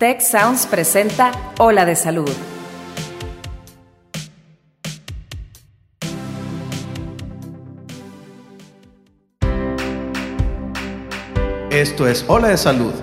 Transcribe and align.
Tech 0.00 0.22
Sounds 0.22 0.66
presenta 0.66 1.30
Ola 1.58 1.84
de 1.84 1.94
Salud. 1.94 2.30
Esto 11.70 12.08
es 12.08 12.24
Ola 12.28 12.48
de 12.48 12.56
Salud. 12.56 12.94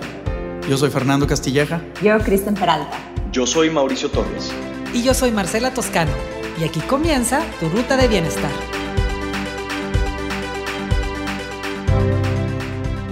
Yo 0.67 0.75
soy 0.75 0.89
Fernando 0.89 1.27
Castilleja. 1.27 1.83
Yo, 2.01 2.17
Kristen 2.17 2.55
Peralta. 2.55 2.97
Yo 3.31 3.45
soy 3.45 3.69
Mauricio 3.69 4.09
Torres. 4.09 4.51
Y 4.91 5.03
yo 5.03 5.13
soy 5.13 5.29
Marcela 5.29 5.71
Toscano. 5.75 6.13
Y 6.59 6.63
aquí 6.63 6.79
comienza 6.79 7.43
tu 7.59 7.69
ruta 7.69 7.95
de 7.95 8.07
bienestar. 8.07 8.49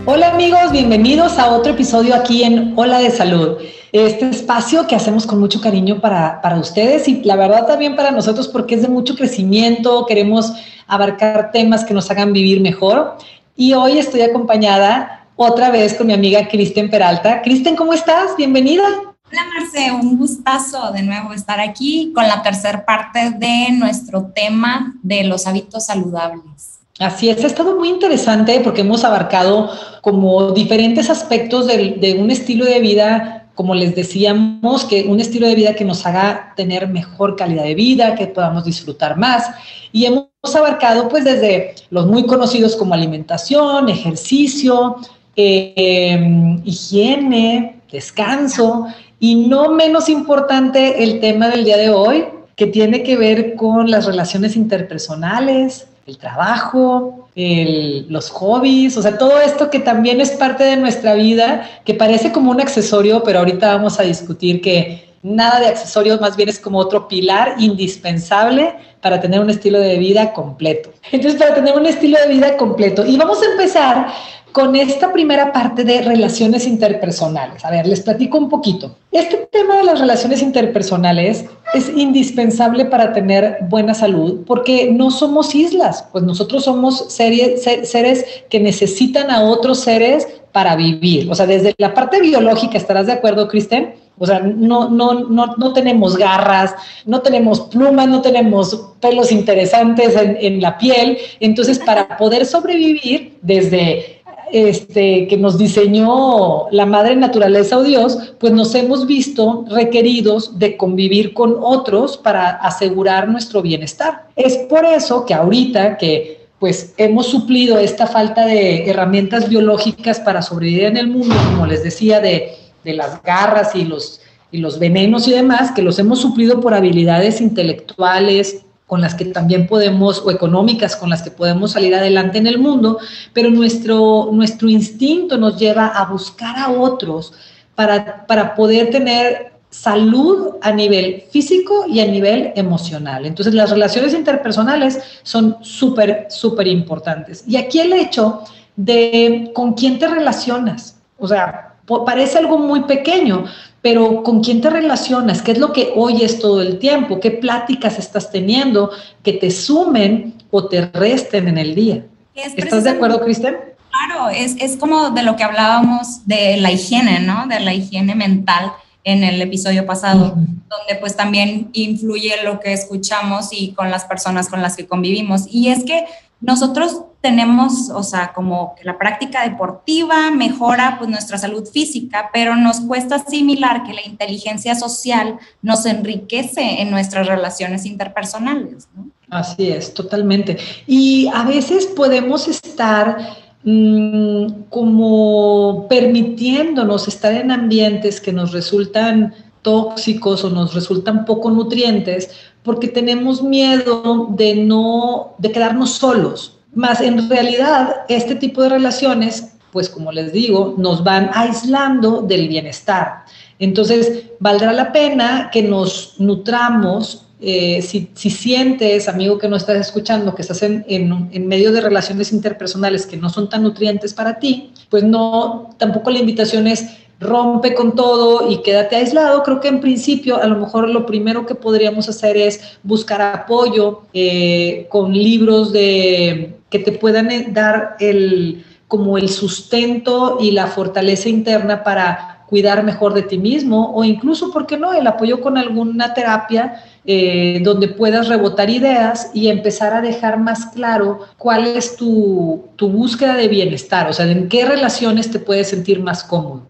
Hola 0.08 0.28
amigos, 0.28 0.72
bienvenidos 0.72 1.40
a 1.40 1.50
otro 1.50 1.74
episodio 1.74 2.14
aquí 2.14 2.44
en 2.44 2.74
Hola 2.76 3.00
de 3.00 3.10
Salud. 3.10 3.58
Este 3.92 4.30
espacio 4.30 4.86
que 4.86 4.96
hacemos 4.96 5.26
con 5.26 5.40
mucho 5.40 5.60
cariño 5.60 6.00
para, 6.00 6.44
para 6.44 6.60
ustedes 6.60 7.08
y 7.08 7.24
la 7.24 7.36
verdad 7.36 7.66
también 7.66 7.96
para 7.96 8.12
nosotros 8.12 8.48
porque 8.48 8.76
es 8.76 8.84
de 8.84 8.88
mucho 8.88 9.16
crecimiento, 9.16 10.06
queremos 10.06 10.54
abarcar 10.86 11.50
temas 11.52 11.84
que 11.84 11.96
nos 11.96 12.12
hagan 12.12 12.34
vivir 12.34 12.62
mejor. 12.62 13.18
Y 13.56 13.74
hoy 13.74 13.98
estoy 13.98 14.22
acompañada 14.22 15.26
otra 15.36 15.72
vez 15.72 15.96
con 15.96 16.06
mi 16.06 16.14
amiga 16.14 16.48
Kristen 16.50 16.92
Peralta. 16.92 17.42
Kristen, 17.42 17.76
¿cómo 17.76 17.92
estás? 17.92 18.38
Bienvenida. 18.38 18.84
Hola 18.84 19.42
Marce, 19.58 19.92
un 19.92 20.20
gustazo 20.20 20.92
de 20.92 21.02
nuevo 21.02 21.34
estar 21.34 21.60
aquí 21.60 22.12
con 22.14 22.28
la 22.28 22.44
tercera 22.44 22.86
parte 22.86 23.32
de 23.32 23.72
nuestro 23.72 24.28
tema 24.36 24.94
de 25.02 25.24
los 25.24 25.48
hábitos 25.48 25.88
saludables. 25.88 26.85
Así 27.00 27.30
es, 27.30 27.44
ha 27.44 27.48
estado 27.48 27.76
muy 27.76 27.90
interesante 27.90 28.62
porque 28.62 28.80
hemos 28.82 29.04
abarcado 29.04 29.70
como 30.00 30.52
diferentes 30.52 31.10
aspectos 31.10 31.68
de, 31.68 32.18
un 32.18 32.32
estilo 32.32 32.64
de 32.64 32.80
vida, 32.80 33.50
como 33.54 33.76
les 33.76 33.96
decíamos, 33.96 34.86
que 34.86 35.04
un 35.04 35.20
estilo 35.20 35.46
de 35.46 35.56
vida 35.56 35.76
que 35.76 35.84
nos 35.84 36.06
haga 36.06 36.54
tener 36.56 36.88
mejor 36.88 37.36
calidad 37.36 37.64
de 37.64 37.76
vida, 37.76 38.16
que 38.16 38.28
podamos 38.28 38.64
disfrutar 38.64 39.18
más. 39.18 39.44
Y 39.92 40.06
hemos 40.06 40.30
abarcado 40.56 41.10
pues 41.10 41.26
desde 41.26 41.76
los 41.90 42.08
muy 42.08 42.26
conocidos 42.26 42.78
como 42.78 42.94
alimentación, 42.94 43.90
ejercicio, 43.90 44.96
eh, 45.36 46.62
higiene, 46.64 47.82
descanso 47.92 48.88
y 49.20 49.36
no 49.36 49.70
menos 49.72 50.08
importante 50.08 51.04
el 51.04 51.20
tema 51.20 51.50
del 51.50 51.66
día 51.66 51.76
de 51.76 51.90
hoy, 51.90 52.24
que 52.56 52.68
tiene 52.68 53.04
que 53.04 53.18
ver 53.18 53.56
con 53.56 53.92
las 53.92 54.06
relaciones 54.06 54.56
interpersonales, 54.56 55.88
el 56.06 56.18
trabajo, 56.18 57.28
los 57.36 58.30
hobbies, 58.30 58.96
o 58.98 59.02
sea, 59.02 59.18
todo 59.18 59.42
esto 59.42 59.70
que 59.70 59.80
también 59.80 60.22
es 60.22 60.32
parte 60.32 60.64
de 60.64 60.78
nuestra 60.78 61.16
vida, 61.16 61.70
que 61.84 61.94
parece 61.94 62.32
como 62.32 62.52
un 62.52 62.62
accesorio, 62.62 63.24
pero 63.24 63.40
ahorita 63.40 63.76
vamos 63.76 64.00
a 64.00 64.04
discutir 64.04 64.62
que 64.62 65.06
nada 65.24 65.60
de 65.60 65.68
accesorios, 65.68 66.22
más 66.22 66.38
bien 66.38 66.50
es 66.50 66.60
como 66.60 66.78
otro 66.78 67.08
pilar 67.08 67.56
indispensable 67.58 68.76
para 69.02 69.20
tener 69.20 69.40
un 69.40 69.50
estilo 69.50 69.80
de 69.80 69.98
vida 69.98 70.34
completo. 70.34 70.92
Entonces, 71.12 71.40
para 71.40 71.56
tener 71.56 71.76
un 71.76 71.88
estilo 71.88 72.20
de 72.20 72.28
vida 72.28 72.56
completo. 72.58 73.04
Y 73.06 73.18
vamos 73.18 73.42
a 73.42 73.52
empezar 73.52 74.08
con 74.56 74.74
esta 74.78 75.12
primera 75.12 75.52
parte 75.52 75.84
de 75.84 76.02
relaciones 76.02 76.66
interpersonales. 76.66 77.66
A 77.66 77.72
ver, 77.72 77.86
les 77.86 78.00
platico 78.00 78.38
un 78.38 78.48
poquito. 78.48 78.96
Este 79.12 79.50
tema 79.52 79.76
de 79.76 79.84
las 79.84 80.00
relaciones 80.00 80.42
interpersonales 80.42 81.44
es 81.74 81.90
indispensable 81.90 82.86
para 82.86 83.12
tener 83.12 83.58
buena 83.68 83.94
salud 83.94 84.46
porque 84.48 84.90
no 84.94 85.12
somos 85.12 85.54
islas, 85.54 86.08
pues 86.14 86.24
nosotros 86.24 86.64
somos 86.64 87.08
seres 87.10 88.26
que 88.50 88.60
necesitan 88.62 89.30
a 89.30 89.44
otros 89.44 89.82
seres 89.82 90.26
para 90.54 90.78
vivir. 90.78 91.30
O 91.30 91.36
sea, 91.36 91.48
desde 91.48 91.76
la 91.78 91.94
parte 91.94 92.22
biológica, 92.22 92.78
¿estarás 92.78 93.08
de 93.08 93.12
acuerdo, 93.12 93.50
Kristen? 93.50 93.96
O 94.18 94.26
sea, 94.26 94.40
no, 94.40 94.88
no, 94.88 95.26
no, 95.26 95.48
no 95.58 95.74
tenemos 95.74 96.16
garras, 96.16 96.74
no 97.06 97.22
tenemos 97.22 97.60
plumas, 97.60 98.08
no 98.08 98.22
tenemos 98.22 98.94
pelos 99.02 99.34
interesantes 99.34 100.16
en, 100.16 100.38
en 100.40 100.62
la 100.62 100.78
piel. 100.78 101.18
Entonces, 101.42 101.78
para 101.78 102.16
poder 102.16 102.46
sobrevivir 102.46 103.38
desde 103.42 104.15
este, 104.56 105.28
que 105.28 105.36
nos 105.36 105.58
diseñó 105.58 106.70
la 106.72 106.86
madre 106.86 107.14
naturaleza 107.18 107.78
o 107.78 107.84
Dios, 107.84 108.36
pues 108.40 108.54
nos 108.54 108.74
hemos 108.74 109.06
visto 109.06 109.66
requeridos 109.70 110.58
de 110.58 110.78
convivir 110.78 111.34
con 111.34 111.58
otros 111.60 112.16
para 112.16 112.52
asegurar 112.52 113.28
nuestro 113.28 113.62
bienestar. 113.62 114.28
Es 114.38 114.56
por 114.70 114.86
eso 114.86 115.26
que 115.26 115.34
ahorita 115.34 115.98
que 115.98 116.48
pues 116.58 116.94
hemos 116.96 117.28
suplido 117.28 117.78
esta 117.78 118.08
falta 118.08 118.46
de 118.46 118.90
herramientas 118.90 119.50
biológicas 119.50 120.22
para 120.22 120.42
sobrevivir 120.42 120.86
en 120.86 120.96
el 120.96 121.08
mundo, 121.08 121.36
como 121.52 121.66
les 121.66 121.84
decía, 121.84 122.22
de, 122.22 122.54
de 122.86 122.94
las 122.94 123.22
garras 123.24 123.76
y 123.76 123.84
los, 123.84 124.22
y 124.52 124.60
los 124.60 124.80
venenos 124.80 125.28
y 125.28 125.32
demás, 125.32 125.74
que 125.74 125.82
los 125.82 126.00
hemos 126.00 126.22
suplido 126.22 126.62
por 126.62 126.74
habilidades 126.74 127.42
intelectuales, 127.42 128.65
con 128.86 129.02
las 129.02 129.16
que 129.16 129.26
también 129.26 129.68
podemos, 129.68 130.22
o 130.26 130.32
económicas 130.32 130.96
con 130.96 131.10
las 131.10 131.24
que 131.24 131.32
podemos 131.32 131.72
salir 131.72 131.96
adelante 131.96 132.38
en 132.38 132.48
el 132.48 132.60
mundo, 132.60 133.00
pero 133.34 133.50
nuestro, 133.50 134.30
nuestro 134.32 134.70
instinto 134.70 135.38
nos 135.38 135.58
lleva 135.58 135.88
a 135.88 136.06
buscar 136.06 136.58
a 136.58 136.70
otros 136.70 137.34
para, 137.74 138.26
para 138.28 138.54
poder 138.56 138.92
tener 138.92 139.56
salud 139.70 140.56
a 140.62 140.72
nivel 140.72 141.24
físico 141.32 141.86
y 141.88 142.00
a 142.00 142.06
nivel 142.06 142.54
emocional. 142.56 143.26
Entonces 143.26 143.54
las 143.54 143.72
relaciones 143.72 144.14
interpersonales 144.14 145.00
son 145.24 145.58
súper, 145.62 146.28
súper 146.30 146.68
importantes. 146.68 147.44
Y 147.48 147.58
aquí 147.58 147.80
el 147.80 147.92
hecho 147.94 148.44
de 148.76 149.52
con 149.54 149.74
quién 149.74 150.00
te 150.00 150.08
relacionas, 150.08 150.98
o 151.18 151.28
sea, 151.28 151.76
parece 152.06 152.38
algo 152.38 152.58
muy 152.58 152.82
pequeño, 152.84 153.46
pero 153.86 154.24
¿con 154.24 154.44
quién 154.44 154.62
te 154.62 154.72
relacionas? 154.72 155.44
¿Qué 155.44 155.52
es 155.52 155.60
lo 155.60 155.72
que 155.72 155.94
oyes 155.96 156.40
todo 156.40 156.60
el 156.60 156.80
tiempo? 156.80 157.20
¿Qué 157.20 157.30
pláticas 157.30 158.00
estás 158.00 158.32
teniendo 158.32 158.90
que 159.22 159.34
te 159.34 159.52
sumen 159.52 160.34
o 160.50 160.68
te 160.68 160.88
resten 160.88 161.48
en 161.48 161.60
el 161.60 161.76
día? 161.76 162.04
¿Estás 162.34 162.84
de 162.86 162.90
acuerdo, 162.90 163.22
Cristian? 163.22 163.58
Claro, 163.92 164.30
es, 164.30 164.56
es 164.60 164.78
como 164.78 165.12
de 165.12 165.22
lo 165.22 165.36
que 165.36 165.44
hablábamos 165.44 166.26
de 166.26 166.58
la 166.58 166.72
higiene, 166.72 167.20
¿no? 167.20 167.46
De 167.46 167.60
la 167.60 167.76
higiene 167.76 168.16
mental 168.16 168.74
en 169.04 169.24
el 169.24 169.40
episodio 169.40 169.86
pasado, 169.86 170.30
donde 170.30 170.96
pues 171.00 171.16
también 171.16 171.70
influye 171.74 172.44
lo 172.44 172.60
que 172.60 172.74
escuchamos 172.74 173.50
y 173.52 173.74
con 173.74 173.92
las 173.92 174.06
personas 174.06 174.50
con 174.50 174.64
las 174.64 174.76
que 174.76 174.88
convivimos. 174.88 175.44
Y 175.48 175.68
es 175.68 175.84
que 175.84 176.06
nosotros 176.42 177.02
tenemos, 177.22 177.90
o 177.90 178.04
sea, 178.04 178.34
como 178.34 178.76
que 178.76 178.84
la 178.84 179.00
práctica 179.00 179.50
deportiva 179.50 180.30
mejora 180.30 180.96
pues 181.00 181.10
nuestra 181.10 181.40
salud 181.40 181.66
física, 181.68 182.30
pero 182.32 182.56
nos 182.56 182.82
cuesta 182.82 183.16
asimilar 183.16 183.84
que 183.84 183.94
la 183.94 184.06
inteligencia 184.06 184.76
social 184.76 185.40
nos 185.64 185.88
enriquece 185.88 186.82
en 186.82 186.92
nuestras 186.92 187.26
relaciones 187.26 187.86
interpersonales. 187.86 188.88
Así 189.30 189.70
es, 189.70 189.94
totalmente. 189.94 190.58
Y 190.86 191.28
a 191.34 191.44
veces 191.44 191.88
podemos 191.88 192.48
estar 192.48 193.18
mm, 193.64 194.66
como 194.70 195.88
permitiéndonos 195.90 197.08
estar 197.08 197.34
en 197.34 197.50
ambientes 197.50 198.22
que 198.22 198.34
nos 198.34 198.52
resultan 198.52 199.34
tóxicos 199.64 200.44
o 200.44 200.52
nos 200.52 200.76
resultan 200.76 201.26
poco 201.26 201.50
nutrientes 201.50 202.30
porque 202.66 202.88
tenemos 202.88 203.44
miedo 203.44 204.28
de 204.32 204.56
no, 204.56 205.36
de 205.38 205.52
quedarnos 205.52 205.92
solos. 205.92 206.58
Más 206.74 207.00
en 207.00 207.30
realidad, 207.30 207.98
este 208.10 208.36
tipo 208.36 208.62
de 208.64 208.70
relaciones, 208.70 209.54
pues 209.72 209.88
como 209.88 210.12
les 210.12 210.34
digo, 210.34 210.74
nos 210.78 211.04
van 211.04 211.30
aislando 211.34 212.24
del 212.24 212.50
bienestar. 212.50 213.24
Entonces, 213.60 214.24
valdrá 214.40 214.74
la 214.74 214.92
pena 214.92 215.50
que 215.54 215.62
nos 215.62 216.16
nutramos. 216.18 217.22
Eh, 217.40 217.82
si, 217.84 218.10
sientes, 218.32 219.08
amigo 219.08 219.38
que 219.38 219.48
no 219.48 219.58
estás 219.58 219.78
escuchando, 219.78 220.34
que 220.34 220.42
estás 220.42 220.64
en, 220.64 220.84
en, 220.88 221.48
medio 221.48 221.72
de 221.72 221.82
relaciones 221.82 222.32
interpersonales 222.32 223.06
que 223.06 223.18
no 223.18 223.30
son 223.30 223.48
tan 223.48 223.62
nutrientes 223.62 224.14
para 224.14 224.40
ti, 224.40 224.72
pues 224.90 225.04
no, 225.04 225.70
tampoco 225.78 226.10
la 226.10 226.20
invitación 226.20 226.66
es 226.66 226.88
rompe 227.20 227.74
con 227.74 227.96
todo 227.96 228.50
y 228.50 228.62
quédate 228.62 228.98
aislado, 228.98 229.44
creo 229.44 229.60
que 229.60 229.70
en 229.70 229.80
principio 229.80 230.42
a 230.42 230.48
lo 230.48 230.58
mejor 230.58 230.90
lo 230.90 231.06
primero 231.06 231.46
que 231.46 231.56
podríamos 231.56 232.10
hacer 232.10 232.38
es 232.38 232.78
buscar 232.84 233.22
apoyo 233.22 234.02
eh, 234.14 234.88
con 234.90 235.14
libros 235.14 235.72
de, 235.72 236.58
que 236.70 236.80
te 236.80 236.92
puedan 236.92 237.32
eh, 237.32 237.48
dar 237.50 237.96
el, 238.00 238.66
como 238.88 239.18
el 239.18 239.30
sustento 239.30 240.38
y 240.42 240.52
la 240.52 240.68
fortaleza 240.68 241.30
interna 241.30 241.84
para 241.84 242.46
cuidar 242.48 242.84
mejor 242.84 243.14
de 243.14 243.24
ti 243.24 243.38
mismo 243.38 243.96
o 243.96 244.04
incluso, 244.04 244.52
¿por 244.52 244.68
qué 244.68 244.78
no?, 244.78 244.94
el 244.94 245.08
apoyo 245.08 245.42
con 245.42 245.58
alguna 245.58 246.14
terapia 246.14 246.84
eh, 247.08 247.62
donde 247.64 247.88
puedas 247.88 248.30
rebotar 248.30 248.70
ideas 248.70 249.30
y 249.34 249.50
empezar 249.50 249.94
a 249.94 250.02
dejar 250.02 250.40
más 250.40 250.68
claro 250.68 251.20
cuál 251.38 251.68
es 251.68 251.96
tu, 251.96 252.64
tu, 252.76 252.90
búsqueda 252.90 253.36
de 253.36 253.48
bienestar, 253.48 254.10
o 254.10 254.14
sea, 254.14 254.30
en 254.30 254.50
qué 254.50 254.66
relaciones 254.66 255.30
te 255.30 255.38
puedes 255.38 255.70
sentir 255.70 256.02
más 256.02 256.24
cómodo. 256.24 256.68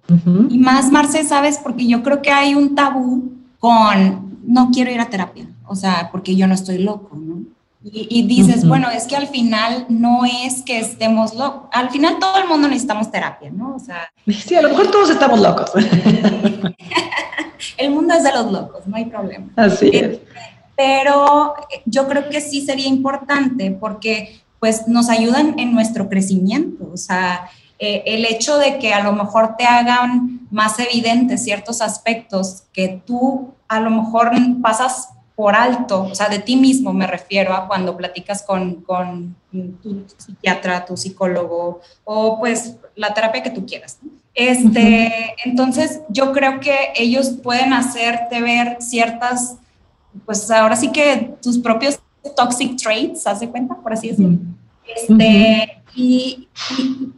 Y 0.50 0.58
más, 0.58 0.92
Marce, 0.92 1.24
¿sabes? 1.24 1.58
Porque 1.64 1.88
yo 1.88 2.04
creo 2.04 2.22
que 2.22 2.32
hay 2.32 2.54
un 2.54 2.76
tabú 2.76 3.32
con 3.60 4.40
no 4.46 4.72
quiero 4.74 4.92
ir 4.92 5.00
a 5.00 5.10
terapia, 5.10 5.48
o 5.68 5.76
sea, 5.76 6.10
porque 6.12 6.36
yo 6.36 6.48
no 6.48 6.54
estoy 6.54 6.80
loco, 6.80 7.16
¿no? 7.16 7.44
Y, 7.88 8.24
dices, 8.24 8.68
bueno, 8.68 8.90
es 8.90 9.06
que 9.06 9.16
al 9.16 9.28
final 9.28 9.86
no 9.90 10.26
es 10.26 10.64
que 10.64 10.80
estemos 10.80 11.36
locos, 11.36 11.70
al 11.72 11.92
final 11.92 12.18
todo 12.20 12.40
el 12.40 12.48
mundo 12.48 12.68
necesitamos 12.68 13.12
terapia, 13.12 13.52
¿no? 13.52 13.76
O 13.76 13.80
sea... 13.80 14.12
Sí, 14.28 14.56
a 14.56 14.64
lo 14.64 14.70
mejor 14.70 14.90
todos 14.90 15.12
estamos 15.12 15.40
locos. 15.40 15.72
el 17.78 17.92
mundo 17.92 18.16
es 18.16 18.24
de 18.24 18.32
los 18.32 18.52
locos, 18.52 18.88
no 18.88 18.96
hay 18.96 19.06
problema. 19.06 19.50
Así 19.56 19.92
es. 19.94 20.18
Pero 20.76 21.56
yo 21.86 22.08
creo 22.08 22.30
que 22.30 22.42
sí 22.42 22.66
sería 22.66 22.88
importante 22.88 23.72
porque 23.72 24.42
pues 24.60 24.88
nos 24.88 25.10
ayudan 25.10 25.60
en 25.60 25.74
nuestro 25.74 26.10
crecimiento, 26.10 26.90
o 26.92 26.98
sea, 26.98 27.50
eh, 27.78 28.04
el 28.06 28.26
hecho 28.26 28.58
de 28.58 28.80
que 28.80 28.94
a 28.94 29.04
lo 29.04 29.12
mejor 29.12 29.56
te 29.58 29.66
hagan 29.66 30.48
más 30.50 30.80
evidentes 30.80 31.44
ciertos 31.44 31.82
aspectos 31.82 32.64
que 32.72 33.02
tú 33.06 33.54
a 33.68 33.80
lo 33.80 33.90
mejor 33.90 34.32
pasas 34.62 35.10
por 35.36 35.54
alto, 35.54 36.04
o 36.04 36.16
sea, 36.16 36.30
de 36.30 36.40
ti 36.40 36.56
mismo 36.56 36.94
me 36.94 37.06
refiero 37.06 37.54
a 37.54 37.68
cuando 37.68 37.98
platicas 37.98 38.44
con, 38.44 38.76
con 38.76 39.36
tu 39.84 40.06
psiquiatra, 40.18 40.86
tu 40.86 40.96
psicólogo 40.96 41.82
o 42.06 42.40
pues 42.40 42.78
la 42.96 43.14
terapia 43.14 43.44
que 43.44 43.50
tú 43.50 43.66
quieras. 43.66 44.00
Este, 44.34 45.34
Entonces, 45.46 46.02
yo 46.10 46.34
creo 46.34 46.60
que 46.60 46.94
ellos 46.96 47.32
pueden 47.42 47.74
hacerte 47.74 48.42
ver 48.42 48.78
ciertas, 48.80 49.58
pues 50.26 50.50
ahora 50.52 50.76
sí 50.76 50.92
que 50.92 51.36
tus 51.42 51.58
propios 51.58 52.00
toxic 52.36 52.76
traits, 52.78 53.28
¿haz 53.28 53.40
de 53.40 53.50
cuenta? 53.50 53.76
Por 53.76 53.94
así 53.94 54.10
decirlo. 54.10 54.38
este, 54.88 55.82
y, 55.96 56.48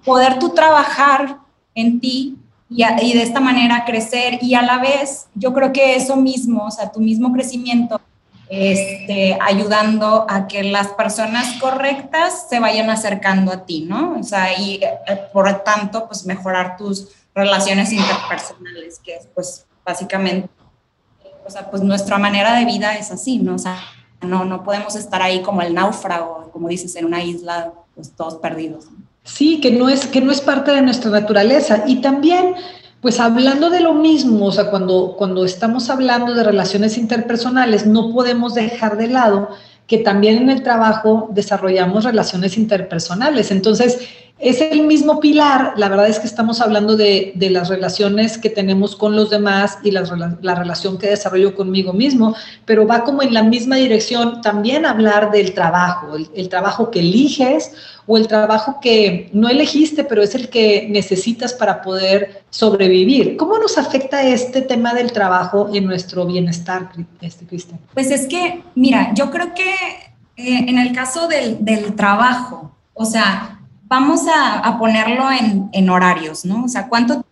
poder 0.03 0.39
tú 0.39 0.49
trabajar 0.49 1.39
en 1.75 1.99
ti 1.99 2.37
y, 2.69 2.83
y, 2.83 3.13
de 3.13 3.23
esta 3.23 3.39
manera 3.39 3.85
crecer 3.85 4.39
y 4.41 4.53
a 4.55 4.61
la 4.61 4.79
vez 4.79 5.27
yo 5.35 5.53
creo 5.53 5.73
que 5.73 5.95
eso 5.95 6.15
mismo, 6.15 6.65
o 6.65 6.71
sea, 6.71 6.91
tu 6.91 6.99
mismo 6.99 7.31
crecimiento, 7.33 7.99
este, 8.49 9.37
ayudando 9.41 10.25
a 10.29 10.47
que 10.47 10.63
las 10.63 10.87
personas 10.89 11.59
correctas 11.59 12.47
se 12.49 12.59
vayan 12.59 12.89
acercando 12.89 13.51
a 13.51 13.65
ti, 13.65 13.81
¿no? 13.81 14.17
O 14.19 14.23
sea, 14.23 14.57
y 14.57 14.75
eh, 14.75 15.21
por 15.33 15.63
tanto, 15.63 16.07
pues 16.07 16.25
mejorar 16.25 16.77
tus 16.77 17.09
relaciones 17.35 17.91
interpersonales, 17.91 18.99
que 18.99 19.15
es 19.15 19.27
pues 19.35 19.65
básicamente, 19.85 20.49
o 21.47 21.49
sea, 21.49 21.69
pues 21.71 21.81
nuestra 21.81 22.17
manera 22.17 22.57
de 22.57 22.65
vida 22.65 22.95
es 22.97 23.11
así, 23.11 23.39
¿no? 23.39 23.55
O 23.55 23.59
sea, 23.59 23.77
no, 24.21 24.45
no 24.45 24.63
podemos 24.63 24.95
estar 24.95 25.21
ahí 25.21 25.41
como 25.41 25.61
el 25.61 25.73
náufrago, 25.73 26.49
como 26.51 26.67
dices, 26.67 26.95
en 26.95 27.05
una 27.05 27.23
isla 27.23 27.73
pues 27.95 28.11
todos 28.11 28.35
perdidos. 28.35 28.85
Sí, 29.23 29.59
que 29.59 29.71
no 29.71 29.89
es, 29.89 30.07
que 30.07 30.21
no 30.21 30.31
es 30.31 30.41
parte 30.41 30.71
de 30.71 30.81
nuestra 30.81 31.11
naturaleza. 31.11 31.83
Y 31.87 31.97
también, 31.97 32.55
pues 33.01 33.19
hablando 33.19 33.69
de 33.69 33.79
lo 33.79 33.93
mismo, 33.93 34.45
o 34.45 34.51
sea, 34.51 34.69
cuando, 34.69 35.15
cuando 35.17 35.45
estamos 35.45 35.89
hablando 35.89 36.33
de 36.33 36.43
relaciones 36.43 36.97
interpersonales, 36.97 37.85
no 37.85 38.13
podemos 38.13 38.53
dejar 38.53 38.97
de 38.97 39.07
lado 39.07 39.49
que 39.87 39.99
también 39.99 40.37
en 40.37 40.49
el 40.49 40.63
trabajo 40.63 41.29
desarrollamos 41.31 42.03
relaciones 42.03 42.57
interpersonales. 42.57 43.51
Entonces, 43.51 43.99
es 44.39 44.61
el 44.61 44.83
mismo 44.83 45.19
pilar, 45.19 45.73
la 45.77 45.89
verdad 45.89 46.07
es 46.07 46.19
que 46.19 46.27
estamos 46.27 46.61
hablando 46.61 46.95
de, 46.95 47.33
las 47.49 47.69
relaciones 47.69 48.37
que 48.37 48.49
tenemos 48.49 48.95
con 48.95 49.15
los 49.15 49.31
demás 49.31 49.79
y 49.83 49.89
la, 49.89 50.03
relación 50.55 50.97
que 50.99 51.07
desarrollo 51.07 51.55
conmigo 51.55 51.91
mismo, 51.91 52.35
pero 52.65 52.85
va 52.85 53.03
como 53.03 53.23
en 53.23 53.33
la 53.33 53.41
misma 53.41 53.77
dirección 53.77 54.41
también 54.41 54.85
hablar 54.85 55.31
del 55.31 55.53
trabajo, 55.53 56.15
el, 56.35 56.49
trabajo 56.49 56.91
que 56.91 56.99
eliges 56.99 57.71
o 58.05 58.17
el 58.17 58.27
trabajo 58.27 58.79
que 58.79 59.29
no 59.33 59.49
elegiste, 59.49 60.03
pero 60.03 60.21
es 60.21 60.35
el 60.35 60.49
que 60.49 60.87
necesitas 60.87 61.53
para 61.53 61.81
poder 61.81 62.43
sobrevivir. 62.51 63.37
¿Cómo 63.37 63.57
nos 63.57 63.77
afecta 63.77 64.21
este 64.21 64.61
tema 64.61 64.93
del 64.93 65.11
trabajo 65.11 65.69
en 65.73 65.85
nuestro 65.85 66.25
bienestar, 66.27 66.89
este, 67.21 67.45
Cristian? 67.45 67.79
Pues 67.93 68.11
es 68.11 68.27
que, 68.27 68.61
mira, 68.75 69.13
yo 69.15 69.31
creo 69.31 69.53
que 69.55 69.71
eh, 70.37 70.65
en 70.67 70.77
el 70.77 70.93
caso 70.93 71.27
del, 71.27 71.65
del 71.65 71.95
trabajo, 71.95 72.71
o 72.93 73.03
sea, 73.03 73.56
vamos 73.87 74.21
a, 74.33 74.77
ponerlo 74.77 75.25
en, 75.71 75.89
horarios, 75.89 76.45
¿no? 76.45 76.65
O 76.65 76.67
sea, 76.67 76.87
¿cuánto 76.87 77.23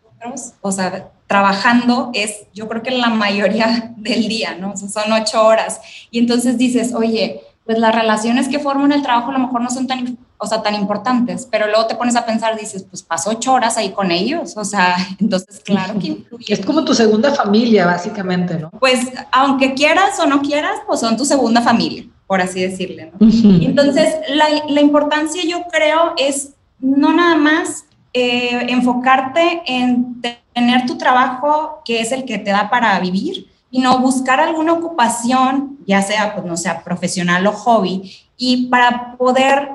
o 0.62 0.72
sea, 0.72 1.10
trabajando 1.28 2.10
es, 2.14 2.48
yo 2.54 2.68
creo 2.68 2.82
que 2.82 2.92
la 2.92 3.10
mayoría 3.10 3.94
del 3.98 4.28
día, 4.28 4.56
¿no? 4.60 4.72
O 4.72 4.78
sea, 4.78 4.90
son 4.90 5.12
ocho 5.12 5.46
horas. 5.46 5.80
Y 6.12 6.20
entonces 6.20 6.58
dices, 6.58 6.94
oye, 6.94 7.42
pues 7.66 7.80
las 7.80 7.94
relaciones 7.94 8.48
que 8.48 8.60
formo 8.60 8.86
en 8.86 8.92
el 8.92 9.02
trabajo 9.02 9.30
a 9.30 9.34
lo 9.34 9.40
mejor 9.40 9.62
no 9.62 9.70
son 9.70 9.88
tan, 9.88 10.18
o 10.38 10.48
sea, 10.48 10.62
tan 10.62 10.76
importantes, 10.76 11.48
pero 11.50 11.66
luego 11.66 11.88
te 11.88 11.96
pones 11.96 12.16
a 12.16 12.26
pensar, 12.26 12.58
dices, 12.58 12.84
pues 12.84 13.02
paso 13.02 13.32
ocho 13.32 13.54
horas 13.54 13.78
ahí 13.78 13.90
con 13.92 14.12
ellos, 14.12 14.56
o 14.56 14.66
sea, 14.66 14.96
entonces 15.20 15.62
claro 15.64 16.00
que 16.00 16.08
influye. 16.08 16.54
Es 16.54 16.66
como 16.66 16.86
tu 16.86 16.94
segunda 16.94 17.34
familia, 17.34 17.86
básicamente, 17.86 18.58
¿no? 18.60 18.70
Pues 18.80 19.12
aunque 19.32 19.74
quieras 19.74 20.20
o 20.20 20.28
no 20.28 20.42
quieras, 20.42 20.78
pues 20.88 21.00
son 21.00 21.18
tu 21.18 21.26
segunda 21.26 21.62
familia 21.62 22.06
por 22.28 22.42
así 22.42 22.62
decirle. 22.62 23.12
Entonces, 23.20 24.16
la, 24.30 24.82
importancia 24.82 25.44
yo 25.48 25.64
creo 25.72 26.14
es 26.18 26.54
no 26.80 27.14
nada 27.14 27.36
más 27.36 27.86
eh, 28.14 28.66
enfocarte 28.70 29.62
en 29.66 30.22
tener 30.54 30.86
tu 30.86 30.98
trabajo 30.98 31.82
que 31.86 32.02
es 32.02 32.12
el 32.12 32.26
que 32.26 32.38
te 32.38 32.52
da 32.52 32.70
para 32.70 33.00
vivir, 33.00 33.48
sino 33.72 34.00
buscar 34.00 34.40
alguna 34.40 34.74
ocupación, 34.74 35.78
ya 35.86 36.02
sea, 36.02 36.34
pues 36.34 36.46
no 36.46 36.58
sea 36.58 36.84
profesional 36.84 37.46
o 37.46 37.52
hobby, 37.52 38.12
y 38.38 38.68
para 38.68 39.16
poder 39.18 39.70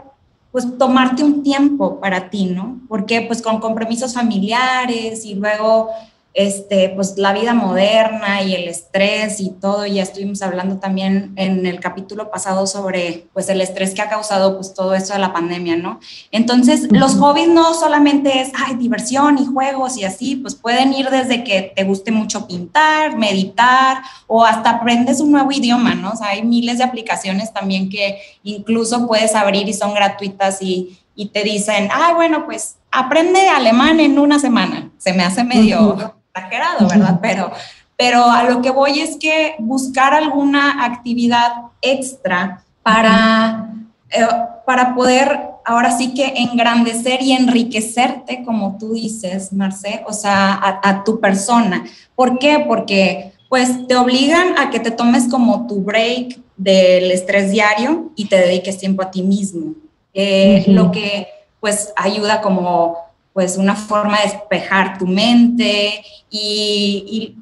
pues 0.53 0.67
tomarte 0.79 1.23
un 1.23 1.43
tiempo 1.43 2.01
para 2.01 2.29
ti, 2.29 2.47
¿no? 2.47 2.81
Porque 2.89 3.23
pues 3.23 3.41
con 3.41 3.61
compromisos 3.61 4.15
familiares 4.15 5.25
y 5.25 5.35
luego 5.35 5.91
este, 6.33 6.91
pues 6.91 7.19
la 7.19 7.33
vida 7.33 7.55
moderna 7.55 8.43
y 8.43 8.55
el 8.55 8.69
estrés 8.69 9.41
y 9.41 9.51
todo, 9.51 9.85
ya 9.85 10.03
estuvimos 10.03 10.43
hablando 10.43 10.79
también 10.79 11.33
en 11.35 11.67
el 11.67 11.81
capítulo 11.81 12.31
pasado 12.31 12.69
sobre 12.69 13.27
pues 13.33 13.49
el 13.49 13.61
estrés 13.61 13.95
que 13.95 14.03
ha 14.03 14.09
causado 14.09 14.55
pues 14.55 14.73
todo 14.73 14.95
esto 14.95 15.13
de 15.13 15.19
la 15.19 15.33
pandemia, 15.33 15.77
¿no? 15.77 15.99
Entonces, 16.31 16.87
los 16.93 17.17
hobbies 17.17 17.49
no 17.49 17.75
solamente 17.75 18.41
es, 18.41 18.53
ay, 18.55 18.77
diversión 18.77 19.39
y 19.39 19.47
juegos 19.47 19.97
y 19.97 20.05
así, 20.05 20.37
pues 20.37 20.55
pueden 20.55 20.93
ir 20.93 21.11
desde 21.11 21.43
que 21.43 21.73
te 21.75 21.83
guste 21.83 22.13
mucho 22.13 22.47
pintar, 22.47 23.17
meditar 23.17 24.03
o 24.29 24.45
hasta 24.45 24.71
aprendes 24.71 25.21
un 25.21 25.33
nuevo 25.33 25.51
idioma, 25.51 25.97
¿no? 25.97 26.13
O 26.13 26.17
sea, 26.17 26.29
hay 26.29 26.43
miles 26.43 26.79
de 26.79 26.85
aplicaciones 26.85 27.53
también 27.53 27.91
que 27.91 28.21
incluso 28.45 29.07
puedes 29.09 29.35
abrir 29.35 29.69
y 29.69 29.73
son 29.73 29.95
gratuitas 29.95 30.63
y, 30.63 30.97
y 31.17 31.27
te 31.27 31.43
dicen, 31.43 31.89
ay, 31.93 32.15
bueno, 32.15 32.47
pues 32.47 32.77
aprende 32.93 33.49
alemán 33.49 33.99
en 33.99 34.19
una 34.19 34.39
semana. 34.39 34.91
Se 34.99 35.13
me 35.13 35.25
hace 35.25 35.43
medio 35.43 36.20
exagerado, 36.35 36.89
¿verdad? 36.89 37.19
Pero, 37.21 37.51
pero 37.97 38.25
a 38.31 38.45
lo 38.45 38.63
que 38.63 38.71
voy 38.71 39.01
es 39.01 39.17
que 39.17 39.57
buscar 39.59 40.15
alguna 40.15 40.85
actividad 40.85 41.53
extra 41.83 42.63
para, 42.83 43.73
eh, 44.11 44.27
para 44.65 44.95
poder 44.95 45.51
ahora 45.65 45.97
sí 45.97 46.15
que 46.15 46.35
engrandecer 46.37 47.23
y 47.23 47.33
enriquecerte, 47.33 48.43
como 48.45 48.77
tú 48.79 48.95
dices, 48.95 49.53
Marce, 49.53 50.03
o 50.07 50.13
sea, 50.13 50.81
a, 50.83 51.05
tu 51.05 51.21
persona. 51.21 51.85
¿Por 52.15 52.39
qué? 52.39 52.65
Porque 52.67 53.33
pues 53.49 53.87
te 53.87 53.97
obligan 53.97 54.59
a 54.59 54.71
que 54.71 54.81
te 54.81 54.91
tomes 54.91 55.29
como 55.29 55.67
tu 55.67 55.83
break 55.83 56.39
del 56.57 57.11
estrés 57.11 57.51
diario 57.51 58.11
y 58.17 58.27
te 58.27 58.37
dediques 58.37 58.79
tiempo 58.79 59.03
a 59.03 59.11
ti 59.11 59.23
mismo. 59.23 59.75
Eh, 60.15 60.65
lo 60.69 60.91
que 60.91 61.29
pues 61.61 61.93
ayuda 61.97 62.41
como 62.41 62.97
pues 63.41 63.57
una 63.57 63.75
forma 63.75 64.19
de 64.19 64.25
despejar 64.25 64.99
tu 64.99 65.07
mente 65.07 66.05
y, 66.29 67.39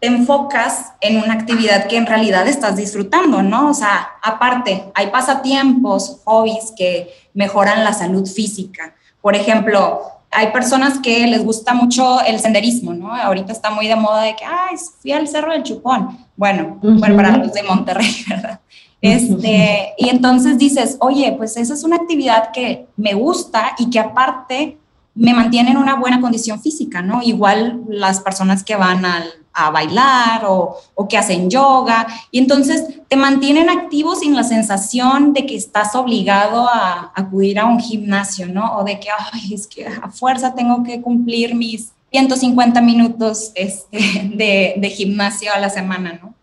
te 0.00 0.08
enfocas 0.08 0.94
en 1.00 1.18
una 1.18 1.34
actividad 1.34 1.86
que 1.86 1.96
en 1.96 2.06
realidad 2.06 2.48
estás 2.48 2.74
disfrutando, 2.74 3.42
¿no? 3.42 3.68
O 3.68 3.74
sea, 3.74 4.08
aparte, 4.22 4.90
hay 4.94 5.06
pasatiempos, 5.08 6.22
hobbies 6.24 6.72
que 6.76 7.14
mejoran 7.34 7.84
la 7.84 7.92
salud 7.92 8.26
física. 8.26 8.94
Por 9.20 9.36
ejemplo, 9.36 10.00
hay 10.32 10.48
personas 10.48 10.98
que 10.98 11.28
les 11.28 11.44
gusta 11.44 11.74
mucho 11.74 12.22
el 12.22 12.40
senderismo, 12.40 12.92
¿no? 12.92 13.14
Ahorita 13.14 13.52
está 13.52 13.70
muy 13.70 13.86
de 13.86 13.94
moda 13.94 14.22
de 14.22 14.34
que, 14.34 14.44
ay, 14.44 14.76
fui 15.00 15.12
al 15.12 15.28
Cerro 15.28 15.52
del 15.52 15.62
Chupón. 15.62 16.18
Bueno, 16.34 16.78
bueno 16.82 17.14
para 17.14 17.36
los 17.36 17.52
de 17.52 17.62
Monterrey, 17.62 18.24
¿verdad? 18.28 18.58
Este, 19.00 19.94
y 19.96 20.08
entonces 20.08 20.58
dices, 20.58 20.96
oye, 21.00 21.32
pues 21.36 21.56
esa 21.56 21.74
es 21.74 21.84
una 21.84 21.96
actividad 21.96 22.50
que 22.52 22.86
me 22.96 23.14
gusta 23.14 23.76
y 23.78 23.90
que 23.90 24.00
aparte 24.00 24.79
me 25.14 25.34
mantienen 25.34 25.72
en 25.72 25.78
una 25.78 25.96
buena 25.96 26.20
condición 26.20 26.60
física, 26.60 27.02
¿no? 27.02 27.22
Igual 27.22 27.82
las 27.88 28.20
personas 28.20 28.62
que 28.62 28.76
van 28.76 29.04
a 29.04 29.70
bailar 29.70 30.42
o, 30.46 30.76
que 31.08 31.18
hacen 31.18 31.50
yoga, 31.50 32.06
y 32.30 32.38
entonces 32.38 33.00
te 33.08 33.16
mantienen 33.16 33.68
activo 33.68 34.14
sin 34.14 34.34
la 34.34 34.44
sensación 34.44 35.32
de 35.32 35.44
que 35.44 35.56
estás 35.56 35.94
obligado 35.94 36.68
a, 36.68 37.12
acudir 37.14 37.58
a 37.58 37.66
un 37.66 37.80
gimnasio, 37.80 38.46
¿no? 38.46 38.78
O 38.78 38.84
de 38.84 39.00
que, 39.00 39.08
ay, 39.32 39.54
es 39.54 39.66
que 39.66 39.86
a 39.86 40.10
fuerza 40.10 40.54
tengo 40.54 40.82
que 40.82 41.00
cumplir 41.00 41.54
mis 41.54 41.92
150 42.12 42.80
minutos 42.80 43.52
este, 43.54 43.98
de, 44.76 44.90
gimnasio 44.90 45.52
a 45.52 45.58
la 45.58 45.70
semana, 45.70 46.18
¿no? 46.22 46.34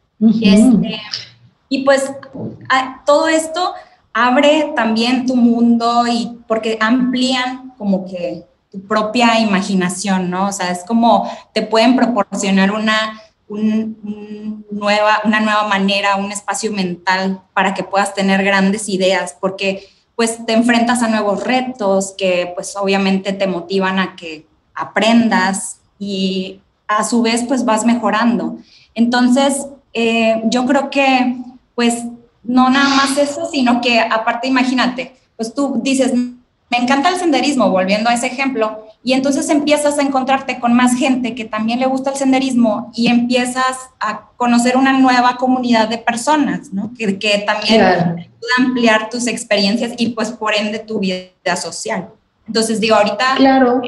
Este, 0.42 1.00
y 1.70 1.84
pues 1.84 2.12
todo 3.06 3.28
esto 3.28 3.74
abre 4.14 4.74
también 4.76 5.28
tu 5.28 5.36
mundo 5.36 6.08
y 6.08 6.40
porque 6.48 6.78
amplían 6.82 7.74
como 7.78 8.06
que 8.06 8.46
propia 8.88 9.40
imaginación, 9.40 10.30
¿no? 10.30 10.48
O 10.48 10.52
sea, 10.52 10.72
es 10.72 10.84
como 10.84 11.30
te 11.54 11.62
pueden 11.62 11.96
proporcionar 11.96 12.72
una, 12.72 13.22
nueva, 13.50 15.22
una 15.24 15.40
nueva 15.40 15.68
manera, 15.68 16.18
un 16.18 16.32
espacio 16.32 16.72
mental 16.72 17.42
para 17.54 17.74
que 17.74 17.84
puedas 17.84 18.14
tener 18.14 18.44
grandes 18.44 18.90
ideas, 18.90 19.36
porque 19.40 19.88
pues 20.16 20.46
te 20.46 20.54
enfrentas 20.54 21.04
a 21.04 21.08
nuevos 21.08 21.44
retos 21.44 22.16
que 22.18 22.52
pues 22.56 22.76
obviamente 22.76 23.34
te 23.34 23.48
motivan 23.48 24.00
a 24.00 24.16
que 24.16 24.48
aprendas 24.74 25.80
y 26.00 26.60
a 26.88 27.04
su 27.04 27.22
vez 27.22 27.44
pues 27.48 27.66
vas 27.66 27.86
mejorando. 27.86 28.58
Entonces, 28.96 29.68
eh, 29.94 30.42
yo 30.46 30.66
creo 30.66 30.90
que 30.90 31.38
pues 31.76 32.04
no 32.44 32.70
nada 32.70 32.90
más 32.96 33.18
eso, 33.18 33.48
sino 33.52 33.82
que 33.82 34.00
aparte 34.00 34.48
imagínate, 34.48 35.16
pues 35.36 35.54
tú 35.54 35.80
dices, 35.84 36.12
me 36.70 36.78
encanta 36.78 37.10
el 37.10 37.16
senderismo, 37.16 37.70
volviendo 37.70 38.10
a 38.10 38.14
ese 38.14 38.28
ejemplo, 38.28 38.86
y 39.04 39.14
entonces 39.14 39.50
empiezas 39.50 39.98
a 40.00 40.02
encontrarte 40.02 40.60
con 40.60 40.74
más 40.74 40.96
gente 40.96 41.34
que 41.34 41.46
también 41.46 41.80
le 41.80 41.86
gusta 41.86 42.10
el 42.10 42.18
senderismo 42.18 42.92
y 42.94 43.08
empiezas 43.08 43.90
a 44.00 44.30
conocer 44.36 44.76
una 44.76 44.92
nueva 44.92 45.38
comunidad 45.38 45.88
de 45.88 45.98
personas, 45.98 46.74
¿no? 46.74 46.92
Que, 46.98 47.18
que 47.18 47.40
también 47.40 47.80
claro. 47.80 48.16
ampliar 48.58 49.10
tus 49.10 49.28
experiencias 49.28 49.94
y 49.98 50.10
pues 50.10 50.32
por 50.32 50.56
ende 50.56 50.80
tu 50.80 51.00
vida 51.00 51.56
social. 51.56 52.10
Entonces 52.48 52.82
digo, 52.82 52.96
ahorita 52.96 53.36
claro. 53.38 53.82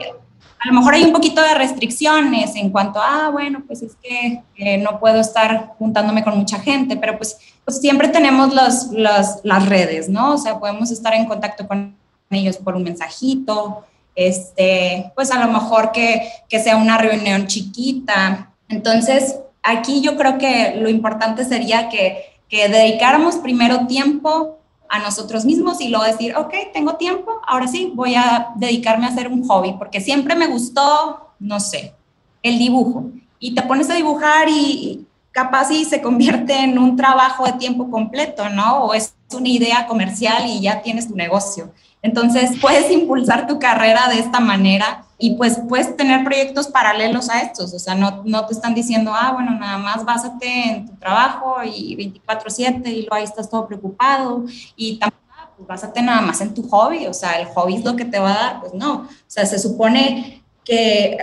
a 0.59 0.67
lo 0.67 0.74
mejor 0.74 0.93
hay 0.93 1.03
un 1.03 1.12
poquito 1.12 1.41
de 1.41 1.53
restricciones 1.53 2.55
en 2.55 2.69
cuanto 2.69 3.01
a, 3.01 3.25
ah, 3.25 3.29
bueno, 3.29 3.63
pues 3.67 3.81
es 3.81 3.98
que 4.01 4.41
eh, 4.55 4.77
no 4.77 5.01
puedo 5.01 5.19
estar 5.19 5.74
juntándome 5.77 6.24
con 6.24 6.38
mucha 6.38 6.59
gente, 6.59 6.95
pero 6.95 7.17
pues, 7.17 7.38
pues 7.65 7.81
siempre 7.81 8.07
tenemos 8.07 8.53
los, 8.53 8.88
los, 8.93 9.39
las 9.43 9.67
redes, 9.67 10.07
¿no? 10.07 10.36
O 10.36 10.38
sea, 10.38 10.59
podemos 10.59 10.91
estar 10.91 11.13
en 11.13 11.25
contacto 11.25 11.67
con 11.67 11.99
ellos 12.29 12.57
por 12.57 12.75
un 12.75 12.83
mensajito, 12.83 13.86
este, 14.15 15.12
pues 15.15 15.31
a 15.31 15.45
lo 15.45 15.51
mejor 15.51 15.91
que, 15.91 16.29
que 16.48 16.59
sea 16.59 16.77
una 16.77 16.98
reunión 16.98 17.48
chiquita. 17.48 18.51
Entonces, 18.67 19.39
aquí 19.63 20.01
yo 20.01 20.17
creo 20.17 20.38
que 20.38 20.75
lo 20.75 20.89
importante 20.89 21.45
sería 21.45 21.89
que, 21.89 22.39
que 22.50 22.67
dedicáramos 22.67 23.38
primero 23.38 23.88
tiempo 23.88 24.57
a 24.89 25.00
nosotros 25.00 25.45
mismos 25.45 25.79
y 25.81 25.89
luego 25.89 26.05
decir, 26.05 26.36
ok, 26.36 26.53
tengo 26.74 26.95
tiempo, 26.95 27.31
ahora 27.48 27.67
sí, 27.67 27.91
voy 27.93 28.15
a 28.15 28.50
dedicarme 28.55 29.05
a 29.05 29.09
hacer 29.09 29.27
un 29.27 29.48
hobby, 29.48 29.75
porque 29.77 30.01
siempre 30.01 30.36
me 30.36 30.48
gustó, 30.48 31.29
no 31.39 31.59
sé, 31.59 31.93
el 32.41 32.57
dibujo. 32.57 33.05
Y 33.39 33.53
te 33.53 33.62
pones 33.62 33.89
a 33.89 33.93
dibujar 33.93 34.50
y 34.50 35.05
capaz 35.31 35.71
y 35.71 35.86
se 35.86 36.01
convierte 36.01 36.53
en 36.53 36.77
un 36.77 36.95
trabajo 36.95 37.45
de 37.45 37.53
tiempo 37.53 37.89
completo, 37.89 38.50
¿no? 38.50 38.86
O 38.86 38.93
es 38.93 39.13
una 39.31 39.48
idea 39.48 39.86
comercial 39.86 40.45
y 40.48 40.59
ya 40.59 40.81
tienes 40.81 41.07
tu 41.07 41.15
negocio. 41.15 41.71
Entonces, 42.01 42.51
puedes 42.62 42.89
impulsar 42.91 43.48
tu 43.48 43.60
carrera 43.60 44.08
de 44.10 44.20
esta 44.20 44.39
manera 44.39 45.06
y 45.18 45.36
pues 45.36 45.60
puedes 45.68 45.96
tener 45.98 46.24
proyectos 46.24 46.70
paralelos 46.70 47.29
a 47.29 47.41
estos, 47.41 47.74
o 47.74 47.79
sea, 47.79 47.94
no, 47.94 48.24
no 48.25 48.46
te 48.46 48.53
están 48.53 48.74
diciendo, 48.74 49.12
ah, 49.13 49.32
bueno, 49.34 49.51
nada 49.51 49.77
más 49.77 50.06
básate 50.06 50.70
en 50.70 50.86
tu 50.86 50.96
trabajo 50.96 51.58
y 51.62 51.96
24/7 51.98 52.89
y 52.89 53.01
luego 53.01 53.15
ahí 53.15 53.25
estás 53.25 53.50
todo 53.50 53.68
preocupado 53.68 54.46
y 54.77 54.98
tampoco 54.98 55.20
pues 55.58 55.68
básate 55.68 56.01
nada 56.01 56.22
más 56.22 56.39
en 56.39 56.53
tu 56.53 56.63
hobby, 56.70 57.06
o 57.08 57.13
sea, 57.13 57.34
el 57.34 57.48
hobby 57.48 57.75
es 57.75 57.84
lo 57.84 57.98
que 57.98 58.06
te 58.06 58.18
va 58.18 58.32
a 58.32 58.44
dar, 58.44 58.60
pues 58.62 58.74
no, 58.74 58.94
o 58.94 59.08
sea, 59.27 59.46
se 59.46 59.60
supone 59.60 60.41
que 60.63 61.18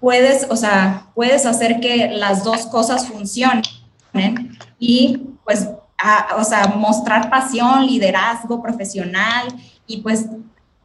puedes, 0.00 0.46
o 0.48 0.56
sea, 0.56 1.08
puedes 1.14 1.44
hacer 1.44 1.78
que 1.78 2.08
las 2.08 2.44
dos 2.44 2.64
cosas 2.66 3.06
funcionen 3.06 3.60
y 4.78 5.18
pues, 5.44 5.68
o 6.36 6.44
sea, 6.44 6.68
mostrar 6.74 7.28
pasión, 7.28 7.86
liderazgo 7.86 8.62
profesional 8.62 9.48
y 9.86 9.98
pues 9.98 10.26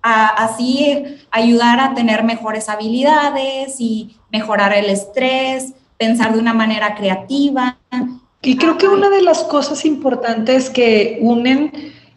así 0.01 1.03
ayudar 1.31 1.79
a 1.79 1.93
tener 1.93 2.23
mejores 2.23 2.69
habilidades 2.69 3.75
y 3.79 4.15
mejorar 4.31 4.73
el 4.73 4.85
estrés, 4.85 5.73
pensar 5.97 6.33
de 6.33 6.39
una 6.39 6.53
manera 6.53 6.95
creativa. 6.95 7.77
Y 8.41 8.55
creo 8.57 8.77
que 8.77 8.87
una 8.87 9.09
de 9.09 9.21
las 9.21 9.43
cosas 9.43 9.83
importantes 9.85 10.69
que 10.69 11.17
unen 11.21 11.71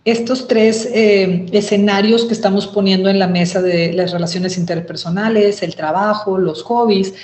estos 0.04 0.49
tres 0.49 0.88
eh, 0.92 1.46
escenarios 1.52 2.25
que 2.25 2.32
estamos 2.32 2.66
poniendo 2.66 3.10
en 3.10 3.18
la 3.18 3.26
mesa 3.26 3.60
de 3.60 3.92
las 3.92 4.12
relaciones 4.12 4.56
interpersonales, 4.56 5.62
el 5.62 5.75
trabajo, 5.75 6.38
los 6.38 6.62
hobbies, 6.62 7.14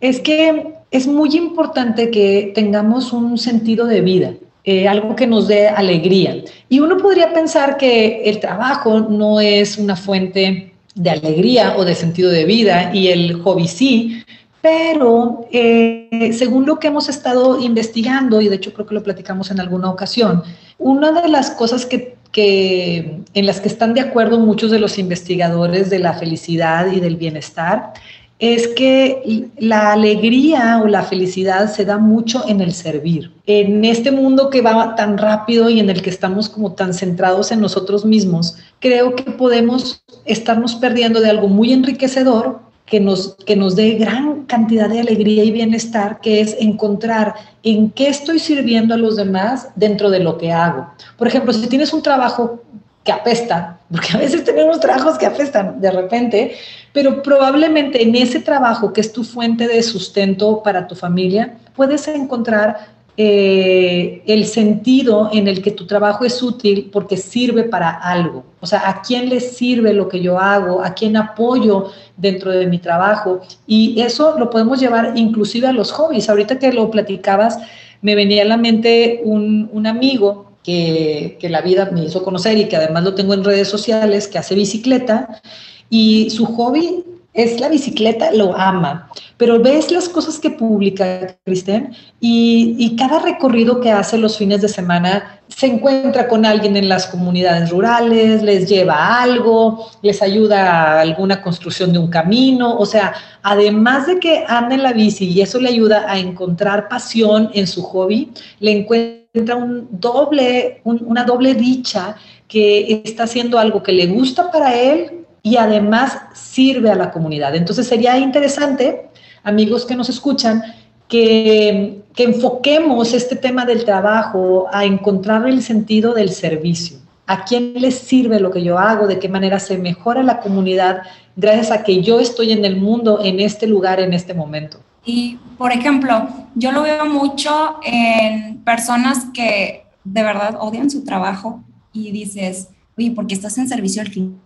es 0.00 0.20
que 0.20 0.74
es 0.90 1.06
muy 1.06 1.36
importante 1.36 2.10
que 2.10 2.52
tengamos 2.54 3.12
un 3.12 3.38
sentido 3.38 3.86
de 3.86 4.00
vida. 4.02 4.34
Eh, 4.68 4.88
algo 4.88 5.14
que 5.14 5.28
nos 5.28 5.46
dé 5.46 5.68
alegría. 5.68 6.42
Y 6.68 6.80
uno 6.80 6.96
podría 6.96 7.32
pensar 7.32 7.76
que 7.76 8.22
el 8.24 8.40
trabajo 8.40 8.98
no 8.98 9.38
es 9.38 9.78
una 9.78 9.94
fuente 9.94 10.72
de 10.96 11.10
alegría 11.10 11.76
o 11.76 11.84
de 11.84 11.94
sentido 11.94 12.32
de 12.32 12.44
vida 12.44 12.90
y 12.92 13.06
el 13.06 13.40
hobby 13.42 13.68
sí, 13.68 14.24
pero 14.60 15.46
eh, 15.52 16.32
según 16.32 16.66
lo 16.66 16.80
que 16.80 16.88
hemos 16.88 17.08
estado 17.08 17.60
investigando, 17.60 18.40
y 18.40 18.48
de 18.48 18.56
hecho 18.56 18.72
creo 18.72 18.86
que 18.86 18.94
lo 18.94 19.04
platicamos 19.04 19.52
en 19.52 19.60
alguna 19.60 19.88
ocasión, 19.88 20.42
una 20.78 21.12
de 21.12 21.28
las 21.28 21.52
cosas 21.52 21.86
que, 21.86 22.16
que, 22.32 23.20
en 23.34 23.46
las 23.46 23.60
que 23.60 23.68
están 23.68 23.94
de 23.94 24.00
acuerdo 24.00 24.40
muchos 24.40 24.72
de 24.72 24.80
los 24.80 24.98
investigadores 24.98 25.90
de 25.90 26.00
la 26.00 26.14
felicidad 26.14 26.90
y 26.90 26.98
del 26.98 27.14
bienestar 27.14 27.92
es 28.38 28.68
que 28.68 29.48
la 29.58 29.92
alegría 29.92 30.80
o 30.82 30.86
la 30.86 31.02
felicidad 31.02 31.72
se 31.72 31.84
da 31.84 31.96
mucho 31.96 32.44
en 32.46 32.60
el 32.60 32.74
servir. 32.74 33.32
En 33.46 33.84
este 33.84 34.10
mundo 34.10 34.50
que 34.50 34.60
va 34.60 34.94
tan 34.94 35.16
rápido 35.16 35.70
y 35.70 35.80
en 35.80 35.88
el 35.88 36.02
que 36.02 36.10
estamos 36.10 36.48
como 36.48 36.72
tan 36.72 36.92
centrados 36.92 37.50
en 37.50 37.60
nosotros 37.60 38.04
mismos, 38.04 38.58
creo 38.78 39.14
que 39.14 39.30
podemos 39.30 40.04
estarnos 40.26 40.74
perdiendo 40.74 41.20
de 41.20 41.30
algo 41.30 41.48
muy 41.48 41.72
enriquecedor 41.72 42.60
que 42.84 43.00
nos, 43.00 43.34
que 43.46 43.56
nos 43.56 43.74
dé 43.74 43.92
gran 43.92 44.44
cantidad 44.44 44.88
de 44.88 45.00
alegría 45.00 45.42
y 45.42 45.50
bienestar, 45.50 46.20
que 46.20 46.40
es 46.40 46.56
encontrar 46.60 47.34
en 47.62 47.90
qué 47.90 48.08
estoy 48.08 48.38
sirviendo 48.38 48.94
a 48.94 48.98
los 48.98 49.16
demás 49.16 49.70
dentro 49.74 50.08
de 50.10 50.20
lo 50.20 50.38
que 50.38 50.52
hago. 50.52 50.88
Por 51.18 51.26
ejemplo, 51.26 51.52
si 51.52 51.66
tienes 51.66 51.92
un 51.92 52.02
trabajo 52.02 52.62
que 53.06 53.12
apesta, 53.12 53.78
porque 53.90 54.08
a 54.12 54.18
veces 54.18 54.44
tenemos 54.44 54.80
trabajos 54.80 55.16
que 55.16 55.24
apestan 55.24 55.80
de 55.80 55.90
repente, 55.90 56.56
pero 56.92 57.22
probablemente 57.22 58.02
en 58.02 58.14
ese 58.16 58.40
trabajo 58.40 58.92
que 58.92 59.00
es 59.00 59.12
tu 59.12 59.24
fuente 59.24 59.66
de 59.66 59.82
sustento 59.82 60.62
para 60.62 60.86
tu 60.86 60.94
familia, 60.94 61.56
puedes 61.74 62.06
encontrar 62.08 62.94
eh, 63.18 64.22
el 64.26 64.44
sentido 64.44 65.30
en 65.32 65.48
el 65.48 65.62
que 65.62 65.70
tu 65.70 65.86
trabajo 65.86 66.26
es 66.26 66.42
útil 66.42 66.90
porque 66.92 67.16
sirve 67.16 67.64
para 67.64 67.90
algo. 67.90 68.44
O 68.60 68.66
sea, 68.66 68.88
¿a 68.90 69.00
quién 69.00 69.30
le 69.30 69.40
sirve 69.40 69.94
lo 69.94 70.08
que 70.08 70.20
yo 70.20 70.38
hago? 70.38 70.84
¿A 70.84 70.92
quién 70.92 71.16
apoyo 71.16 71.92
dentro 72.16 72.50
de 72.50 72.66
mi 72.66 72.78
trabajo? 72.78 73.40
Y 73.66 74.02
eso 74.02 74.38
lo 74.38 74.50
podemos 74.50 74.80
llevar 74.80 75.12
inclusive 75.14 75.66
a 75.66 75.72
los 75.72 75.92
hobbies. 75.92 76.28
Ahorita 76.28 76.58
que 76.58 76.72
lo 76.72 76.90
platicabas, 76.90 77.58
me 78.02 78.14
venía 78.14 78.42
a 78.42 78.46
la 78.46 78.58
mente 78.58 79.22
un, 79.24 79.70
un 79.72 79.86
amigo 79.86 80.55
que, 80.66 81.48
la 81.48 81.60
vida 81.60 81.88
me 81.92 82.04
hizo 82.04 82.24
conocer 82.24 82.58
y 82.58 82.66
que 82.66 82.76
además 82.76 83.04
lo 83.04 83.14
tengo 83.14 83.34
en 83.34 83.44
redes 83.44 83.68
sociales, 83.68 84.26
que 84.26 84.38
hace 84.38 84.56
bicicleta. 84.56 85.40
Y 85.88 86.28
su 86.30 86.44
hobby 86.44 87.04
es 87.32 87.60
la 87.60 87.68
bicicleta, 87.68 88.32
lo 88.32 88.56
ama, 88.56 89.10
pero 89.36 89.60
ves 89.60 89.92
las 89.92 90.08
cosas 90.08 90.40
que 90.40 90.50
publica 90.50 91.36
Cristian 91.44 91.94
y, 92.18 92.96
cada 92.96 93.18
recorrido 93.18 93.80
que 93.80 93.92
hace 93.92 94.16
los 94.16 94.38
fines 94.38 94.62
de 94.62 94.68
semana 94.68 95.38
se 95.48 95.66
encuentra 95.66 96.28
con 96.28 96.46
alguien 96.46 96.76
en 96.76 96.88
las 96.88 97.06
comunidades 97.06 97.70
rurales, 97.70 98.42
les 98.42 98.68
lleva 98.68 99.22
algo, 99.22 99.86
les 100.00 100.22
ayuda 100.22 100.72
a 100.72 101.00
alguna 101.02 101.42
construcción 101.42 101.92
de 101.92 101.98
un 101.98 102.08
camino, 102.08 102.76
o 102.78 102.86
sea, 102.86 103.12
además 103.42 104.06
de 104.06 104.18
que 104.18 104.44
anda 104.48 104.74
en 104.74 104.82
la 104.82 104.94
bici 104.94 105.26
y 105.26 105.42
eso 105.42 105.60
le 105.60 105.68
ayuda 105.68 106.06
a 106.08 106.18
encontrar 106.18 106.88
pasión 106.88 107.50
en 107.52 107.66
su 107.66 107.82
hobby, 107.82 108.32
le 108.60 108.72
encuentra 108.72 109.25
un 109.36 109.88
doble, 109.90 110.80
una 110.84 111.24
doble 111.24 111.54
dicha 111.54 112.16
que 112.48 113.02
está 113.04 113.24
haciendo 113.24 113.58
algo 113.58 113.82
que 113.82 113.92
le 113.92 114.06
gusta 114.06 114.50
para 114.50 114.74
él, 114.74 115.26
y 115.46 115.56
además 115.58 116.18
sirve 116.34 116.90
a 116.90 116.96
la 116.96 117.12
comunidad. 117.12 117.54
Entonces 117.54 117.86
sería 117.86 118.18
interesante, 118.18 119.10
amigos 119.44 119.86
que 119.86 119.94
nos 119.94 120.08
escuchan, 120.08 120.60
que, 121.06 122.02
que 122.16 122.24
enfoquemos 122.24 123.14
este 123.14 123.36
tema 123.36 123.64
del 123.64 123.84
trabajo 123.84 124.66
a 124.72 124.84
encontrar 124.84 125.46
el 125.48 125.62
sentido 125.62 126.14
del 126.14 126.30
servicio. 126.30 126.98
¿A 127.28 127.44
quién 127.44 127.74
les 127.74 127.96
sirve 127.96 128.40
lo 128.40 128.50
que 128.50 128.64
yo 128.64 128.76
hago? 128.76 129.06
¿De 129.06 129.20
qué 129.20 129.28
manera 129.28 129.60
se 129.60 129.78
mejora 129.78 130.24
la 130.24 130.40
comunidad 130.40 131.02
gracias 131.36 131.70
a 131.70 131.84
que 131.84 132.02
yo 132.02 132.18
estoy 132.18 132.50
en 132.50 132.64
el 132.64 132.74
mundo, 132.74 133.20
en 133.22 133.38
este 133.38 133.68
lugar, 133.68 134.00
en 134.00 134.14
este 134.14 134.34
momento? 134.34 134.80
Y, 135.06 135.38
por 135.56 135.72
ejemplo, 135.72 136.28
yo 136.56 136.72
lo 136.72 136.82
veo 136.82 137.06
mucho 137.06 137.78
en 137.84 138.58
personas 138.64 139.26
que 139.32 139.86
de 140.02 140.22
verdad 140.22 140.56
odian 140.60 140.90
su 140.90 141.04
trabajo 141.04 141.62
y 141.92 142.10
dices, 142.10 142.68
oye, 142.98 143.12
¿por 143.12 143.26
qué 143.26 143.34
estás 143.34 143.56
en 143.56 143.68
servicio 143.68 144.02
al 144.02 144.10
cliente? 144.10 144.38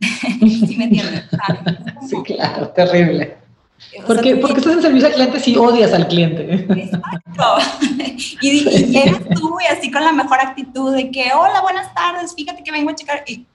¿Sí 0.40 0.74
me 0.78 0.84
entiendes? 0.84 1.24
sí, 2.08 2.16
claro, 2.24 2.70
terrible. 2.70 3.36
Porque, 4.06 4.36
porque 4.36 4.60
estás 4.60 4.74
en 4.74 4.82
servicio 4.82 5.08
al 5.08 5.14
cliente 5.14 5.40
si 5.40 5.56
odias 5.56 5.92
al 5.92 6.08
cliente. 6.08 6.54
Exacto. 6.54 7.56
Y, 8.40 8.60
llegas 8.90 9.22
tú 9.34 9.56
y 9.60 9.66
así 9.72 9.90
con 9.90 10.04
la 10.04 10.12
mejor 10.12 10.38
actitud 10.40 10.94
de 10.94 11.10
que, 11.10 11.32
hola, 11.32 11.62
buenas 11.62 11.92
tardes, 11.94 12.34
fíjate 12.34 12.62
que 12.62 12.70
vengo 12.70 12.90
a 12.90 12.94
checar. 12.94 13.24
Y, 13.26 13.46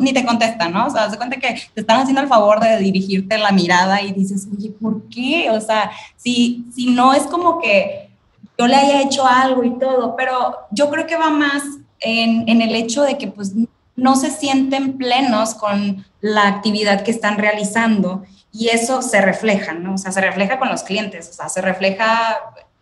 ni 0.00 0.12
te 0.12 0.24
contestan, 0.24 0.72
¿no? 0.72 0.86
O 0.86 0.90
sea, 0.90 1.08
se 1.10 1.16
cuenta 1.16 1.36
que 1.36 1.60
te 1.74 1.80
están 1.80 2.00
haciendo 2.00 2.20
el 2.20 2.28
favor 2.28 2.60
de 2.60 2.78
dirigirte 2.78 3.38
la 3.38 3.52
mirada 3.52 4.02
y 4.02 4.12
dices, 4.12 4.48
oye, 4.54 4.70
¿por 4.70 5.08
qué? 5.08 5.50
O 5.50 5.60
sea, 5.60 5.90
si, 6.16 6.64
si 6.74 6.90
no 6.90 7.14
es 7.14 7.22
como 7.24 7.60
que 7.60 8.10
yo 8.58 8.66
le 8.66 8.76
haya 8.76 9.02
hecho 9.02 9.26
algo 9.26 9.64
y 9.64 9.78
todo, 9.78 10.14
pero 10.16 10.56
yo 10.70 10.90
creo 10.90 11.06
que 11.06 11.16
va 11.16 11.30
más 11.30 11.62
en, 12.00 12.48
en 12.48 12.60
el 12.60 12.74
hecho 12.74 13.02
de 13.02 13.16
que 13.16 13.28
pues 13.28 13.52
no 13.96 14.16
se 14.16 14.30
sienten 14.30 14.98
plenos 14.98 15.54
con 15.54 16.04
la 16.20 16.48
actividad 16.48 17.02
que 17.02 17.10
están 17.10 17.38
realizando 17.38 18.24
y 18.52 18.68
eso 18.68 19.00
se 19.00 19.20
refleja, 19.20 19.72
¿no? 19.72 19.94
O 19.94 19.98
sea, 19.98 20.12
se 20.12 20.20
refleja 20.20 20.58
con 20.58 20.68
los 20.68 20.82
clientes, 20.82 21.28
o 21.30 21.32
sea, 21.32 21.48
se 21.48 21.60
refleja 21.62 22.38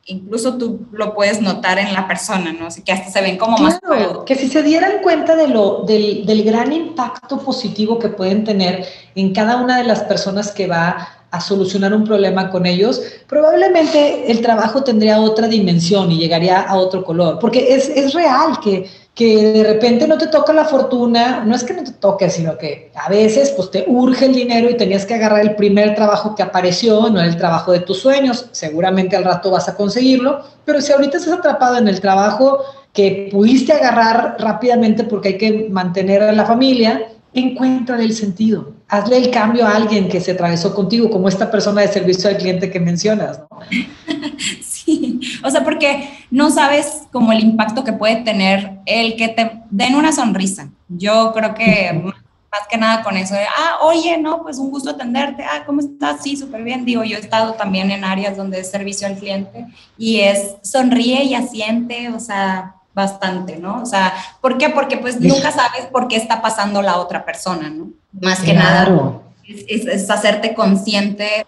incluso 0.07 0.57
tú 0.57 0.87
lo 0.93 1.15
puedes 1.15 1.41
notar 1.41 1.79
en 1.79 1.93
la 1.93 2.09
persona, 2.09 2.53
¿no? 2.53 2.67
Así 2.67 2.83
que 2.83 2.93
hasta 2.93 3.11
se 3.11 3.21
ven 3.21 3.37
como 3.37 3.59
más... 3.59 3.79
que 4.27 4.35
si 4.35 4.49
se 4.49 4.63
dieran 4.63 5.03
cuenta 5.03 5.37
de 5.37 5.49
lo, 5.49 5.83
del, 5.83 6.27
del, 6.27 6.43
gran 6.43 6.73
impacto 6.73 7.39
positivo 7.39 7.99
que 7.99 8.09
pueden 8.09 8.45
tener 8.45 8.87
en 9.15 9.33
cada 9.33 9.57
una 9.57 9.79
de 9.79 9.85
las 9.85 10.01
personas 10.05 10.53
que 10.53 10.67
va 10.67 11.20
a 11.31 11.41
solucionar 11.41 11.95
un 11.95 12.05
problema 12.05 12.51
con 12.51 12.67
ellos, 12.67 13.01
probablemente 13.29 14.31
el 14.31 14.41
trabajo 14.41 14.83
tendría 14.83 15.21
otra 15.21 15.47
dimensión 15.47 16.11
y 16.11 16.19
llegaría 16.19 16.61
a 16.61 16.77
otro 16.77 17.05
color, 17.05 17.39
porque 17.39 17.75
es, 17.75 17.89
es 17.89 18.13
real 18.15 18.59
que 18.63 18.87
que 19.15 19.53
de 19.53 19.65
repente 19.65 20.07
no 20.07 20.17
te 20.17 20.29
toca 20.29 20.53
la 20.53 20.65
fortuna, 20.65 21.45
no 21.45 21.55
es 21.55 21.65
que 21.65 21.75
no 21.75 21.85
te 21.85 21.93
toque, 21.93 22.31
sino 22.31 22.57
que 22.57 22.91
a 22.95 23.09
veces 23.11 23.51
pues 23.51 23.71
te 23.71 23.85
urge 23.87 24.27
el 24.27 24.35
dinero 24.35 24.71
y 24.71 24.77
tenías 24.77 25.05
que 25.05 25.15
agarrar 25.15 25.41
el 25.41 25.57
primer 25.57 25.95
trabajo 25.95 26.35
que 26.35 26.43
apareció, 26.43 27.11
no 27.11 27.21
el 27.21 27.37
trabajo 27.37 27.73
de 27.73 27.81
tus 27.81 27.99
sueños, 27.99 28.49
seguramente 28.53 29.17
al 29.17 29.25
rato 29.25 29.51
vas 29.51 29.69
a 29.69 29.77
conseguirlo, 29.77 30.43
pero 30.65 30.81
si 30.81 30.93
ahorita 30.93 31.19
estás 31.19 31.35
atrapado 31.35 31.77
en 31.77 31.89
el 31.89 32.01
trabajo 32.01 32.65
que 32.95 33.29
pudiste 33.31 33.73
agarrar 33.73 34.37
rápidamente 34.39 35.05
porque 35.05 35.29
hay 35.29 35.39
que 35.39 35.69
mantener 35.69 36.23
a 36.23 36.33
la 36.33 36.47
familia, 36.47 37.09
encuentra 37.35 38.03
el 38.03 38.15
sentido. 38.15 38.73
Hazle 38.91 39.19
el 39.19 39.31
cambio 39.31 39.67
a 39.67 39.77
alguien 39.77 40.09
que 40.09 40.21
se 40.21 40.33
atravesó 40.33 40.75
contigo, 40.75 41.11
como 41.11 41.29
esta 41.29 41.51
persona 41.51 41.83
de 41.83 41.89
servicio 41.89 42.29
al 42.29 42.37
cliente 42.37 42.71
que 42.71 42.81
mencionas. 42.81 43.39
¿no? 43.39 43.61
o 45.45 45.51
sea, 45.51 45.65
porque 45.65 46.11
no 46.31 46.51
sabes 46.51 47.03
como 47.13 47.33
el 47.33 47.41
impacto 47.41 47.85
que 47.85 47.93
puede 47.93 48.17
tener 48.17 48.79
el 48.87 49.17
que 49.17 49.29
te 49.29 49.63
den 49.71 49.95
una 49.95 50.13
sonrisa. 50.13 50.69
Yo 50.89 51.33
creo 51.33 51.55
que 51.55 52.03
más 52.51 52.67
que 52.69 52.77
nada 52.77 53.03
con 53.03 53.17
eso 53.17 53.35
de, 53.35 53.45
ah, 53.45 53.79
oye, 53.83 54.19
no, 54.19 54.43
pues 54.43 54.59
un 54.59 54.71
gusto 54.71 54.91
atenderte, 54.91 55.45
ah, 55.45 55.63
¿cómo 55.65 55.81
estás? 55.81 56.23
Sí, 56.23 56.37
súper 56.37 56.65
bien. 56.65 56.85
Digo, 56.85 57.05
yo 57.05 57.17
he 57.17 57.21
estado 57.21 57.53
también 57.55 57.91
en 57.91 58.05
áreas 58.05 58.37
donde 58.37 58.61
es 58.61 58.71
servicio 58.71 59.07
al 59.07 59.17
cliente 59.17 59.67
y 59.97 60.21
es 60.21 60.57
sonríe 60.63 61.25
y 61.25 61.35
asiente, 61.35 62.09
o 62.09 62.19
sea, 62.19 62.75
bastante, 63.01 63.57
¿no? 63.57 63.83
O 63.83 63.87
sea, 63.87 64.15
¿por 64.41 64.59
qué? 64.59 64.69
Porque 64.69 64.97
pues 64.97 65.21
nunca 65.21 65.51
sabes 65.51 65.87
por 65.91 66.09
qué 66.09 66.17
está 66.17 66.41
pasando 66.41 66.83
la 66.83 66.99
otra 66.99 67.25
persona, 67.25 67.71
¿no? 67.71 67.91
Más 68.21 68.41
que 68.41 68.55
nada. 68.55 69.21
Es, 69.47 69.87
es, 69.87 70.11
hacerte 70.11 70.55
consciente 70.55 71.47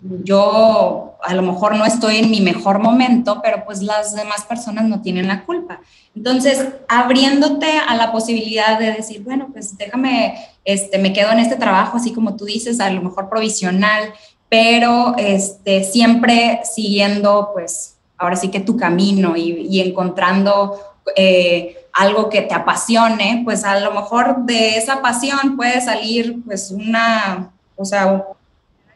yo 0.00 1.16
a 1.22 1.34
lo 1.34 1.42
mejor 1.42 1.76
no 1.76 1.84
estoy 1.84 2.18
en 2.18 2.30
mi 2.30 2.40
mejor 2.40 2.78
momento, 2.78 3.40
pero 3.42 3.64
pues 3.64 3.82
las 3.82 4.14
demás 4.14 4.44
personas 4.44 4.84
no 4.84 5.02
tienen 5.02 5.26
la 5.26 5.44
culpa. 5.44 5.80
Entonces, 6.14 6.66
abriéndote 6.88 7.78
a 7.78 7.96
la 7.96 8.12
posibilidad 8.12 8.78
de 8.78 8.92
decir, 8.92 9.22
bueno, 9.24 9.48
pues 9.52 9.76
déjame, 9.76 10.38
este, 10.64 10.98
me 10.98 11.12
quedo 11.12 11.32
en 11.32 11.40
este 11.40 11.56
trabajo, 11.56 11.96
así 11.96 12.12
como 12.12 12.36
tú 12.36 12.44
dices, 12.44 12.78
a 12.80 12.90
lo 12.90 13.02
mejor 13.02 13.28
provisional, 13.28 14.12
pero 14.48 15.14
este, 15.18 15.82
siempre 15.84 16.60
siguiendo, 16.64 17.50
pues, 17.52 17.97
ahora 18.18 18.36
sí 18.36 18.48
que 18.48 18.60
tu 18.60 18.76
camino 18.76 19.36
y, 19.36 19.80
encontrando 19.80 20.78
eh, 21.16 21.76
algo 21.92 22.28
que 22.28 22.42
te 22.42 22.54
apasione, 22.54 23.42
pues 23.44 23.64
a 23.64 23.80
lo 23.80 23.92
mejor 23.92 24.44
de 24.44 24.76
esa 24.76 25.00
pasión 25.00 25.56
puede 25.56 25.80
salir, 25.80 26.36
pues, 26.44 26.70
una, 26.70 27.50
o 27.76 27.84
sea, 27.84 28.24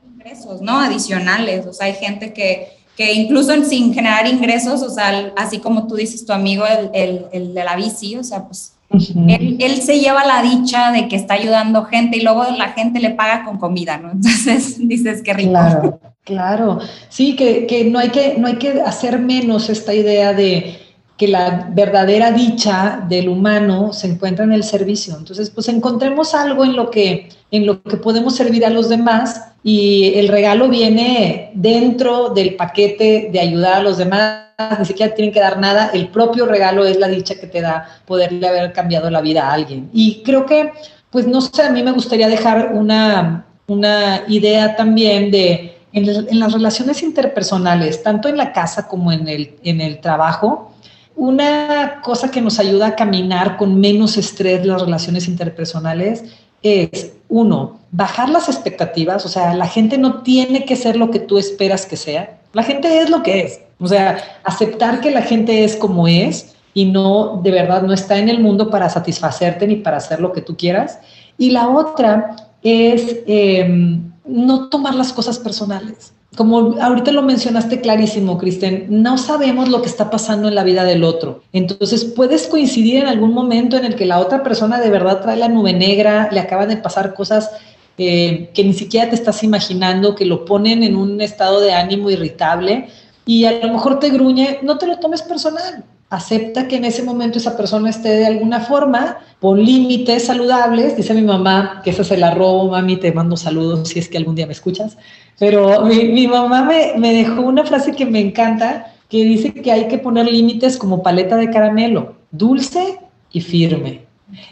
ingresos, 0.04 0.60
¿no? 0.60 0.78
Adicionales. 0.78 1.66
O 1.66 1.72
sea, 1.72 1.86
hay 1.86 1.94
gente 1.94 2.32
que, 2.32 2.68
que 2.96 3.12
incluso 3.12 3.52
sin 3.64 3.94
generar 3.94 4.26
ingresos, 4.26 4.82
o 4.82 4.90
sea, 4.90 5.32
así 5.36 5.58
como 5.58 5.86
tú 5.86 5.96
dices, 5.96 6.26
tu 6.26 6.32
amigo, 6.32 6.64
el, 6.66 7.26
el, 7.32 7.54
de 7.54 7.64
la 7.64 7.76
bici, 7.76 8.16
o 8.16 8.24
sea, 8.24 8.44
pues 8.44 8.74
él, 8.90 9.56
él, 9.58 9.80
se 9.80 9.98
lleva 10.00 10.24
la 10.26 10.42
dicha 10.42 10.92
de 10.92 11.08
que 11.08 11.16
está 11.16 11.34
ayudando 11.34 11.84
gente 11.86 12.18
y 12.18 12.20
luego 12.20 12.44
la 12.44 12.72
gente 12.72 13.00
le 13.00 13.10
paga 13.10 13.44
con 13.44 13.58
comida, 13.58 13.96
¿no? 13.96 14.10
Entonces 14.12 14.76
dices, 14.86 15.22
qué 15.22 15.32
rico. 15.32 15.50
Claro, 15.52 16.00
claro. 16.24 16.80
Sí, 17.08 17.36
que, 17.36 17.66
que, 17.66 17.84
no, 17.84 17.98
hay 17.98 18.10
que 18.10 18.36
no 18.38 18.46
hay 18.46 18.56
que 18.56 18.80
hacer 18.80 19.18
menos 19.18 19.68
esta 19.68 19.94
idea 19.94 20.32
de 20.32 20.78
que 21.22 21.28
la 21.28 21.68
verdadera 21.70 22.32
dicha 22.32 23.04
del 23.08 23.28
humano 23.28 23.92
se 23.92 24.08
encuentra 24.08 24.44
en 24.44 24.52
el 24.52 24.64
servicio. 24.64 25.16
Entonces, 25.16 25.50
pues 25.50 25.68
encontremos 25.68 26.34
algo 26.34 26.64
en 26.64 26.74
lo 26.74 26.90
que, 26.90 27.28
en 27.50 27.64
lo 27.64 27.80
que 27.82 27.96
podemos 27.96 28.34
servir 28.34 28.66
a 28.66 28.70
los 28.70 28.88
demás 28.88 29.52
y 29.62 30.14
el 30.16 30.26
regalo 30.28 30.68
viene 30.68 31.52
dentro 31.54 32.30
del 32.30 32.56
paquete 32.56 33.28
de 33.32 33.38
ayudar 33.38 33.74
a 33.74 33.82
los 33.82 33.98
demás, 33.98 34.46
ni 34.78 34.84
siquiera 34.84 35.14
tienen 35.14 35.32
que 35.32 35.38
dar 35.38 35.60
nada, 35.60 35.90
el 35.94 36.08
propio 36.08 36.46
regalo 36.46 36.84
es 36.84 36.98
la 36.98 37.06
dicha 37.08 37.36
que 37.36 37.46
te 37.46 37.60
da 37.60 38.00
poderle 38.06 38.48
haber 38.48 38.72
cambiado 38.72 39.08
la 39.08 39.20
vida 39.20 39.48
a 39.48 39.52
alguien. 39.52 39.90
Y 39.92 40.22
creo 40.24 40.44
que, 40.46 40.72
pues 41.10 41.28
no 41.28 41.40
sé, 41.40 41.62
a 41.62 41.70
mí 41.70 41.82
me 41.84 41.92
gustaría 41.92 42.26
dejar 42.26 42.72
una, 42.74 43.46
una 43.68 44.24
idea 44.26 44.74
también 44.74 45.30
de 45.30 45.76
en, 45.92 46.08
en, 46.08 46.40
las 46.40 46.52
relaciones 46.52 47.02
interpersonales, 47.02 48.02
tanto 48.02 48.28
en 48.28 48.36
la 48.36 48.52
casa 48.52 48.88
como 48.88 49.12
en 49.12 49.28
el, 49.28 49.56
en 49.62 49.80
el 49.80 50.00
trabajo, 50.00 50.72
una 51.14 52.00
cosa 52.02 52.30
que 52.30 52.40
nos 52.40 52.58
ayuda 52.58 52.88
a 52.88 52.96
caminar 52.96 53.56
con 53.56 53.78
menos 53.78 54.16
estrés 54.16 54.64
las 54.64 54.80
relaciones 54.80 55.28
interpersonales 55.28 56.24
es, 56.62 57.12
uno, 57.28 57.80
bajar 57.90 58.28
las 58.28 58.48
expectativas, 58.48 59.24
o 59.26 59.28
sea, 59.28 59.54
la 59.54 59.66
gente 59.66 59.98
no 59.98 60.22
tiene 60.22 60.64
que 60.64 60.76
ser 60.76 60.96
lo 60.96 61.10
que 61.10 61.18
tú 61.18 61.38
esperas 61.38 61.86
que 61.86 61.96
sea, 61.96 62.38
la 62.52 62.62
gente 62.62 63.00
es 63.00 63.10
lo 63.10 63.22
que 63.22 63.40
es, 63.40 63.60
o 63.78 63.86
sea, 63.86 64.18
aceptar 64.44 65.00
que 65.00 65.10
la 65.10 65.22
gente 65.22 65.64
es 65.64 65.76
como 65.76 66.06
es 66.06 66.54
y 66.74 66.86
no, 66.86 67.40
de 67.42 67.50
verdad, 67.50 67.82
no 67.82 67.92
está 67.92 68.18
en 68.18 68.28
el 68.28 68.40
mundo 68.40 68.70
para 68.70 68.88
satisfacerte 68.88 69.66
ni 69.66 69.76
para 69.76 69.98
hacer 69.98 70.20
lo 70.20 70.32
que 70.32 70.40
tú 70.40 70.56
quieras. 70.56 70.98
Y 71.36 71.50
la 71.50 71.68
otra 71.68 72.36
es 72.62 73.18
em, 73.26 74.11
no 74.24 74.68
tomar 74.68 74.94
las 74.94 75.12
cosas 75.12 75.38
personales 75.38 76.12
como 76.36 76.80
ahorita 76.80 77.12
lo 77.12 77.22
mencionaste 77.22 77.82
clarísimo, 77.82 78.38
Kristen, 78.38 78.86
no 78.88 79.18
sabemos 79.18 79.68
lo 79.68 79.82
que 79.82 79.88
está 79.88 80.08
pasando 80.08 80.48
en 80.48 80.54
la 80.54 80.64
vida 80.64 80.84
del 80.84 81.04
otro. 81.04 81.42
Entonces 81.52 82.04
puedes 82.04 82.46
coincidir 82.46 83.02
en 83.02 83.06
algún 83.06 83.34
momento 83.34 83.76
en 83.76 83.84
el 83.84 83.96
que 83.96 84.06
la 84.06 84.18
otra 84.18 84.42
persona 84.42 84.80
de 84.80 84.88
verdad 84.88 85.20
trae 85.20 85.36
la 85.36 85.48
nube 85.48 85.74
negra, 85.74 86.30
le 86.32 86.40
acaban 86.40 86.70
de 86.70 86.78
pasar 86.78 87.12
cosas 87.12 87.50
eh, 87.98 88.50
que 88.54 88.64
ni 88.64 88.72
siquiera 88.72 89.10
te 89.10 89.14
estás 89.14 89.42
imaginando, 89.42 90.14
que 90.14 90.24
lo 90.24 90.46
ponen 90.46 90.82
en 90.82 90.96
un 90.96 91.20
estado 91.20 91.60
de 91.60 91.74
ánimo 91.74 92.10
irritable 92.10 92.88
y 93.26 93.44
a 93.44 93.66
lo 93.66 93.74
mejor 93.74 93.98
te 93.98 94.08
gruñe, 94.08 94.60
no 94.62 94.78
te 94.78 94.86
lo 94.86 94.98
tomes 94.98 95.20
personal. 95.20 95.84
Acepta 96.12 96.68
que 96.68 96.76
en 96.76 96.84
ese 96.84 97.02
momento 97.02 97.38
esa 97.38 97.56
persona 97.56 97.88
esté 97.88 98.10
de 98.10 98.26
alguna 98.26 98.60
forma, 98.60 99.16
pon 99.40 99.64
límites 99.64 100.26
saludables. 100.26 100.94
Dice 100.94 101.14
mi 101.14 101.22
mamá, 101.22 101.80
que 101.82 101.88
esa 101.88 102.04
se 102.04 102.18
la 102.18 102.34
robo, 102.34 102.68
mami, 102.68 102.98
te 102.98 103.12
mando 103.12 103.34
saludos 103.34 103.88
si 103.88 103.98
es 103.98 104.10
que 104.10 104.18
algún 104.18 104.34
día 104.34 104.46
me 104.46 104.52
escuchas. 104.52 104.98
Pero 105.38 105.86
mi, 105.86 106.26
mamá 106.26 106.64
me, 106.64 106.92
me, 106.98 107.14
dejó 107.14 107.40
una 107.40 107.64
frase 107.64 107.92
que 107.92 108.04
me 108.04 108.20
encanta, 108.20 108.92
que 109.08 109.24
dice 109.24 109.54
que 109.54 109.72
hay 109.72 109.88
que 109.88 109.96
poner 109.96 110.30
límites 110.30 110.76
como 110.76 111.02
paleta 111.02 111.38
de 111.38 111.48
caramelo, 111.48 112.16
dulce 112.30 112.98
y 113.32 113.40
firme. 113.40 114.02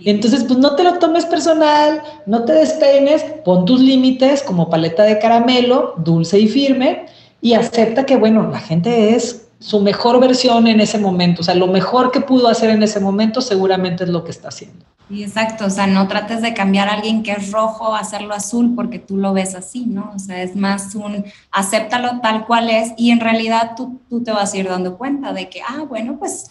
Entonces, 0.07 0.45
pues 0.45 0.59
no 0.59 0.77
te 0.77 0.83
lo 0.83 0.99
tomes 0.99 1.27
personal, 1.27 2.03
no 2.25 2.45
te 2.45 2.55
despeines, 2.55 3.23
pon 3.45 3.67
tus 3.67 3.81
límites 3.81 4.43
como 4.43 4.71
paleta 4.71 5.03
de 5.03 5.19
caramelo, 5.19 5.93
dulce 5.99 6.41
y 6.41 6.49
firme, 6.49 7.05
y 7.43 7.53
acepta 7.53 8.07
que, 8.07 8.17
bueno, 8.17 8.49
la 8.51 8.61
gente 8.61 9.15
es 9.15 9.50
su 9.61 9.81
mejor 9.81 10.19
versión 10.21 10.67
en 10.67 10.81
ese 10.81 10.99
momento, 10.99 11.43
o 11.43 11.45
sea, 11.45 11.55
lo 11.55 11.67
mejor 11.67 12.11
que 12.11 12.21
pudo 12.21 12.49
hacer 12.49 12.71
en 12.71 12.83
ese 12.83 12.99
momento 12.99 13.43
seguramente 13.43 14.05
es 14.05 14.11
lo 14.11 14.25
que 14.25 14.31
está 14.31 14.49
haciendo. 14.49 14.87
Sí, 15.09 15.23
exacto, 15.23 15.67
o 15.67 15.71
sea, 15.71 15.87
no 15.87 16.09
trates 16.09 16.41
de 16.41 16.55
cambiar 16.55 16.89
a 16.89 16.95
alguien 16.95 17.23
que 17.23 17.33
es 17.33 17.53
rojo, 17.53 17.95
hacerlo 17.95 18.33
azul 18.33 18.75
porque 18.75 18.99
tú 18.99 19.19
lo 19.19 19.35
ves 19.35 19.55
así, 19.55 19.85
¿no? 19.85 20.13
O 20.15 20.19
sea, 20.19 20.43
es 20.43 20.57
más 20.57 20.95
un 20.95 21.25
acéptalo 21.51 22.21
tal 22.23 22.47
cual 22.47 22.71
es 22.71 22.93
y 22.97 23.11
en 23.11 23.21
realidad 23.21 23.73
tú, 23.77 24.01
tú 24.09 24.23
te 24.23 24.33
vas 24.33 24.55
a 24.55 24.57
ir 24.57 24.69
dando 24.69 24.97
cuenta 24.97 25.33
de 25.35 25.51
que, 25.51 25.61
ah, 25.61 25.85
bueno, 25.87 26.17
pues 26.19 26.49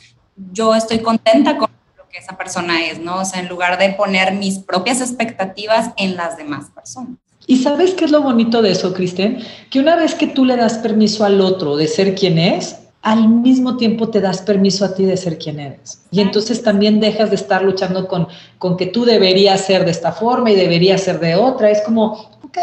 yo 0.51 0.75
estoy 0.75 0.99
contenta 0.99 1.57
con 1.57 1.69
lo 1.97 2.07
que 2.09 2.19
esa 2.19 2.37
persona 2.37 2.85
es, 2.85 2.99
¿no? 2.99 3.21
O 3.21 3.25
sea, 3.25 3.39
en 3.39 3.47
lugar 3.47 3.79
de 3.79 3.89
poner 3.91 4.33
mis 4.33 4.59
propias 4.59 5.01
expectativas 5.01 5.91
en 5.97 6.15
las 6.15 6.37
demás 6.37 6.69
personas. 6.75 7.17
¿Y 7.47 7.57
sabes 7.63 7.95
qué 7.95 8.05
es 8.05 8.11
lo 8.11 8.21
bonito 8.21 8.61
de 8.61 8.71
eso, 8.71 8.93
Kristen? 8.93 9.39
Que 9.71 9.79
una 9.79 9.95
vez 9.95 10.13
que 10.13 10.27
tú 10.27 10.45
le 10.45 10.55
das 10.55 10.77
permiso 10.77 11.25
al 11.25 11.41
otro 11.41 11.77
de 11.77 11.87
ser 11.87 12.13
quien 12.13 12.37
es, 12.37 12.75
al 13.01 13.29
mismo 13.29 13.77
tiempo 13.77 14.09
te 14.09 14.19
das 14.19 14.41
permiso 14.41 14.83
a 14.83 14.93
ti 14.93 15.05
de 15.05 15.15
ser 15.15 15.37
quien 15.37 15.59
eres. 15.59 16.01
Y 16.11 16.21
entonces 16.21 16.61
también 16.61 16.99
dejas 16.99 17.29
de 17.29 17.37
estar 17.37 17.63
luchando 17.63 18.07
con, 18.07 18.27
con 18.57 18.75
que 18.75 18.87
tú 18.87 19.05
deberías 19.05 19.61
ser 19.61 19.85
de 19.85 19.91
esta 19.91 20.11
forma 20.11 20.51
y 20.51 20.55
deberías 20.55 21.01
ser 21.01 21.19
de 21.19 21.35
otra. 21.35 21.69
Es 21.69 21.81
como, 21.81 22.13
ok, 22.43 22.57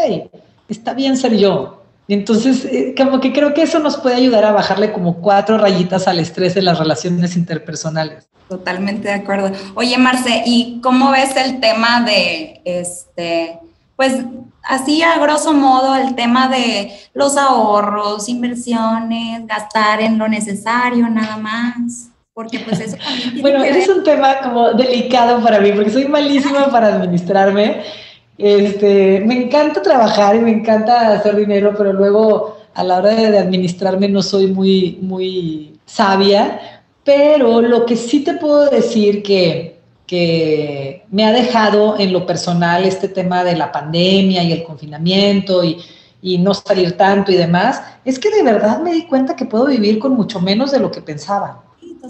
está 0.68 0.92
bien 0.92 1.16
ser 1.16 1.36
yo. 1.36 1.82
Y 2.08 2.14
entonces, 2.14 2.64
eh, 2.66 2.94
como 2.96 3.20
que 3.20 3.32
creo 3.32 3.52
que 3.54 3.62
eso 3.62 3.78
nos 3.78 3.96
puede 3.96 4.16
ayudar 4.16 4.44
a 4.44 4.52
bajarle 4.52 4.92
como 4.92 5.16
cuatro 5.16 5.58
rayitas 5.58 6.06
al 6.06 6.20
estrés 6.20 6.54
de 6.54 6.62
las 6.62 6.78
relaciones 6.78 7.36
interpersonales. 7.36 8.28
Totalmente 8.48 9.08
de 9.08 9.14
acuerdo. 9.14 9.50
Oye, 9.74 9.98
Marce, 9.98 10.42
¿y 10.46 10.80
cómo 10.80 11.10
ves 11.10 11.34
el 11.36 11.58
tema 11.58 12.04
de, 12.04 12.60
este, 12.64 13.58
pues, 13.96 14.18
así 14.66 15.02
a 15.02 15.18
grosso 15.18 15.52
modo 15.52 15.94
el 15.96 16.14
tema 16.14 16.48
de 16.48 16.92
los 17.14 17.36
ahorros, 17.36 18.28
inversiones, 18.28 19.46
gastar 19.46 20.00
en 20.00 20.18
lo 20.18 20.28
necesario 20.28 21.08
nada 21.08 21.36
más. 21.36 22.10
Porque 22.34 22.58
pues 22.58 22.80
eso 22.80 22.96
también 22.98 23.40
Bueno, 23.40 23.64
es 23.64 23.88
un 23.88 24.04
tema 24.04 24.40
como 24.42 24.72
delicado 24.72 25.42
para 25.42 25.58
mí, 25.58 25.72
porque 25.72 25.90
soy 25.90 26.06
malísima 26.06 26.66
para 26.70 26.88
administrarme, 26.88 27.82
Este, 28.36 29.22
me 29.24 29.44
encanta 29.44 29.80
trabajar 29.80 30.36
y 30.36 30.40
me 30.40 30.50
encanta 30.50 31.12
hacer 31.14 31.36
dinero, 31.36 31.72
pero 31.78 31.94
luego 31.94 32.58
a 32.74 32.84
la 32.84 32.98
hora 32.98 33.14
de, 33.14 33.38
administrarme 33.38 34.08
no 34.08 34.22
soy 34.22 34.48
muy, 34.48 34.98
muy 35.00 35.78
sabia. 35.86 36.82
Pero 37.04 37.62
lo 37.62 37.86
que 37.86 37.96
sí 37.96 38.20
te 38.20 38.34
puedo 38.34 38.68
decir 38.68 39.22
que, 39.22 39.75
que 40.06 41.04
me 41.10 41.24
ha 41.24 41.32
dejado 41.32 41.98
en 41.98 42.12
lo 42.12 42.26
personal 42.26 42.84
este 42.84 43.08
tema 43.08 43.44
de 43.44 43.56
la 43.56 43.72
pandemia 43.72 44.42
y 44.42 44.52
el 44.52 44.62
confinamiento 44.62 45.64
y, 45.64 45.78
y 46.22 46.38
no 46.38 46.54
salir 46.54 46.96
tanto 46.96 47.32
y 47.32 47.36
demás, 47.36 47.82
es 48.04 48.18
que 48.18 48.30
de 48.30 48.42
verdad 48.42 48.80
me 48.80 48.92
di 48.92 49.06
cuenta 49.06 49.36
que 49.36 49.44
puedo 49.44 49.66
vivir 49.66 49.98
con 49.98 50.14
mucho 50.14 50.40
menos 50.40 50.70
de 50.70 50.80
lo 50.80 50.90
que 50.90 51.00
pensaba. 51.00 51.62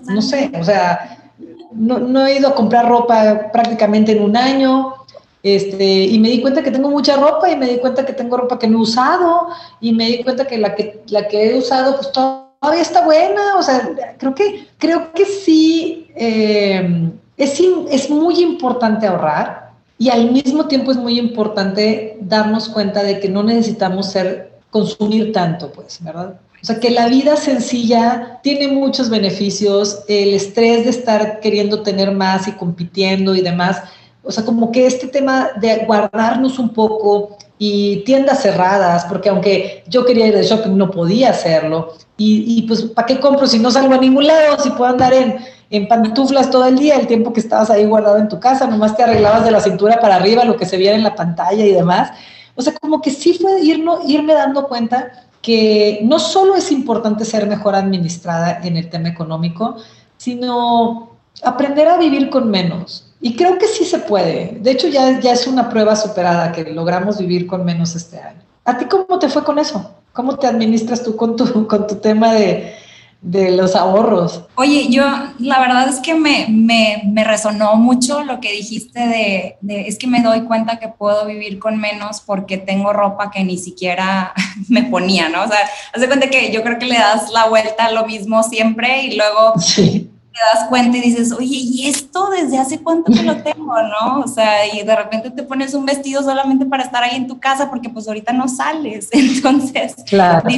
No 0.08 0.22
sé, 0.22 0.50
o 0.58 0.64
sea, 0.64 1.32
no, 1.72 1.98
no, 1.98 2.26
he 2.26 2.38
ido 2.38 2.48
a 2.48 2.54
comprar 2.54 2.88
ropa 2.88 3.50
prácticamente 3.52 4.12
en 4.12 4.22
un 4.22 4.36
año, 4.36 4.94
este, 5.42 5.84
y 5.84 6.18
me 6.18 6.30
di 6.30 6.40
cuenta 6.40 6.62
que 6.62 6.70
tengo 6.70 6.90
mucha 6.90 7.16
ropa 7.16 7.50
y 7.50 7.56
me 7.56 7.66
di 7.66 7.78
cuenta 7.78 8.04
que 8.04 8.12
tengo 8.12 8.36
ropa 8.36 8.58
que 8.58 8.66
no 8.66 8.78
he 8.78 8.82
usado 8.82 9.48
y 9.80 9.92
me 9.92 10.06
di 10.08 10.24
cuenta 10.24 10.46
que 10.46 10.58
la 10.58 10.74
que, 10.74 11.02
la 11.08 11.28
que 11.28 11.50
he 11.50 11.58
usado 11.58 11.96
pues 11.96 12.10
todavía 12.10 12.82
está 12.82 13.04
buena, 13.04 13.56
o 13.56 13.62
sea, 13.62 13.88
creo 14.18 14.34
que, 14.34 14.66
creo 14.78 15.12
que 15.12 15.24
sí, 15.24 16.08
eh, 16.16 17.10
es, 17.36 18.10
muy 18.10 18.40
importante 18.40 19.06
ahorrar 19.06 19.72
y 19.98 20.10
al 20.10 20.30
mismo 20.30 20.66
tiempo 20.66 20.90
es 20.90 20.96
muy 20.96 21.18
importante 21.18 22.16
darnos 22.20 22.68
cuenta 22.68 23.02
de 23.02 23.20
que 23.20 23.28
no 23.28 23.42
necesitamos 23.42 24.10
ser, 24.10 24.52
consumir 24.70 25.32
tanto, 25.32 25.72
pues, 25.72 25.98
¿verdad? 26.02 26.38
O 26.62 26.66
sea, 26.66 26.80
que 26.80 26.90
la 26.90 27.08
vida 27.08 27.36
sencilla 27.36 28.40
tiene 28.42 28.68
muchos 28.68 29.08
beneficios, 29.08 30.00
el 30.08 30.34
estrés 30.34 30.84
de 30.84 30.90
estar 30.90 31.40
queriendo 31.40 31.82
tener 31.82 32.12
más 32.12 32.48
y 32.48 32.52
compitiendo 32.52 33.34
y 33.34 33.40
demás. 33.40 33.82
O 34.22 34.32
sea, 34.32 34.44
como 34.44 34.72
que 34.72 34.86
este 34.86 35.06
tema 35.06 35.50
de 35.60 35.84
guardarnos 35.86 36.58
un 36.58 36.70
poco 36.70 37.38
y 37.58 38.02
tiendas 38.04 38.42
cerradas, 38.42 39.04
porque 39.04 39.28
aunque 39.28 39.84
yo 39.86 40.04
quería 40.04 40.26
ir 40.26 40.34
de 40.34 40.42
shopping, 40.42 40.76
no 40.76 40.90
podía 40.90 41.30
hacerlo. 41.30 41.94
Y, 42.18 42.62
pues, 42.66 42.82
¿para 42.82 43.06
qué 43.06 43.20
compro 43.20 43.46
si 43.46 43.58
no 43.58 43.70
salgo 43.70 43.94
a 43.94 43.98
ningún 43.98 44.26
lado? 44.26 44.58
Si 44.58 44.70
puedo 44.70 44.90
andar 44.90 45.12
en, 45.12 45.36
en 45.70 45.88
pantuflas 45.88 46.50
todo 46.50 46.66
el 46.66 46.78
día, 46.78 46.96
el 46.96 47.06
tiempo 47.06 47.32
que 47.32 47.40
estabas 47.40 47.70
ahí 47.70 47.84
guardado 47.84 48.18
en 48.18 48.28
tu 48.28 48.38
casa, 48.38 48.66
nomás 48.66 48.96
te 48.96 49.02
arreglabas 49.02 49.44
de 49.44 49.50
la 49.50 49.60
cintura 49.60 50.00
para 50.00 50.16
arriba, 50.16 50.44
lo 50.44 50.56
que 50.56 50.66
se 50.66 50.76
viera 50.76 50.96
en 50.96 51.02
la 51.02 51.14
pantalla 51.14 51.64
y 51.64 51.72
demás. 51.72 52.12
O 52.54 52.62
sea, 52.62 52.72
como 52.80 53.00
que 53.00 53.10
sí 53.10 53.34
fue 53.34 53.60
irme 53.60 54.34
dando 54.34 54.68
cuenta 54.68 55.26
que 55.42 56.00
no 56.02 56.18
solo 56.18 56.56
es 56.56 56.72
importante 56.72 57.24
ser 57.24 57.46
mejor 57.46 57.74
administrada 57.74 58.60
en 58.62 58.76
el 58.76 58.88
tema 58.88 59.08
económico, 59.08 59.76
sino 60.16 61.10
aprender 61.42 61.88
a 61.88 61.98
vivir 61.98 62.30
con 62.30 62.50
menos. 62.50 63.12
Y 63.20 63.36
creo 63.36 63.58
que 63.58 63.66
sí 63.66 63.84
se 63.84 63.98
puede. 63.98 64.58
De 64.60 64.70
hecho, 64.70 64.88
ya, 64.88 65.20
ya 65.20 65.32
es 65.32 65.46
una 65.46 65.68
prueba 65.68 65.96
superada 65.96 66.52
que 66.52 66.64
logramos 66.72 67.18
vivir 67.18 67.46
con 67.46 67.64
menos 67.64 67.94
este 67.94 68.18
año. 68.18 68.40
¿A 68.64 68.78
ti 68.78 68.86
cómo 68.86 69.18
te 69.18 69.28
fue 69.28 69.44
con 69.44 69.58
eso? 69.58 69.90
¿Cómo 70.12 70.36
te 70.36 70.46
administras 70.46 71.02
tú 71.02 71.14
con 71.16 71.36
tu, 71.36 71.66
con 71.66 71.86
tu 71.86 71.96
tema 71.96 72.32
de, 72.32 72.74
de 73.20 73.50
los 73.50 73.74
ahorros. 73.74 74.42
Oye, 74.54 74.88
yo 74.88 75.04
la 75.38 75.58
verdad 75.58 75.88
es 75.88 76.00
que 76.00 76.14
me, 76.14 76.46
me, 76.48 77.02
me 77.06 77.24
resonó 77.24 77.74
mucho 77.76 78.22
lo 78.22 78.40
que 78.40 78.52
dijiste 78.52 79.00
de, 79.00 79.56
de, 79.60 79.88
es 79.88 79.98
que 79.98 80.06
me 80.06 80.22
doy 80.22 80.42
cuenta 80.42 80.78
que 80.78 80.88
puedo 80.88 81.26
vivir 81.26 81.58
con 81.58 81.78
menos 81.78 82.20
porque 82.20 82.58
tengo 82.58 82.92
ropa 82.92 83.30
que 83.30 83.42
ni 83.42 83.58
siquiera 83.58 84.32
me 84.68 84.84
ponía, 84.84 85.28
¿no? 85.28 85.44
O 85.44 85.48
sea, 85.48 85.58
hace 85.92 86.06
cuenta 86.06 86.28
que 86.30 86.52
yo 86.52 86.62
creo 86.62 86.78
que 86.78 86.86
le 86.86 86.98
das 86.98 87.30
la 87.32 87.48
vuelta 87.48 87.86
a 87.86 87.92
lo 87.92 88.06
mismo 88.06 88.42
siempre 88.42 89.04
y 89.04 89.16
luego 89.16 89.54
te 89.74 90.54
das 90.54 90.68
cuenta 90.68 90.98
y 90.98 91.00
dices, 91.00 91.32
oye, 91.32 91.56
¿y 91.56 91.88
esto 91.88 92.28
desde 92.30 92.58
hace 92.58 92.80
cuánto 92.80 93.10
que 93.10 93.22
lo 93.22 93.36
tengo, 93.42 93.74
no? 93.82 94.20
O 94.20 94.28
sea, 94.28 94.72
y 94.72 94.82
de 94.82 94.94
repente 94.94 95.30
te 95.30 95.42
pones 95.42 95.74
un 95.74 95.86
vestido 95.86 96.22
solamente 96.22 96.66
para 96.66 96.84
estar 96.84 97.02
ahí 97.02 97.16
en 97.16 97.26
tu 97.26 97.40
casa 97.40 97.70
porque 97.70 97.88
pues 97.88 98.06
ahorita 98.06 98.32
no 98.32 98.46
sales. 98.46 99.08
Entonces, 99.12 99.96
claro 100.06 100.48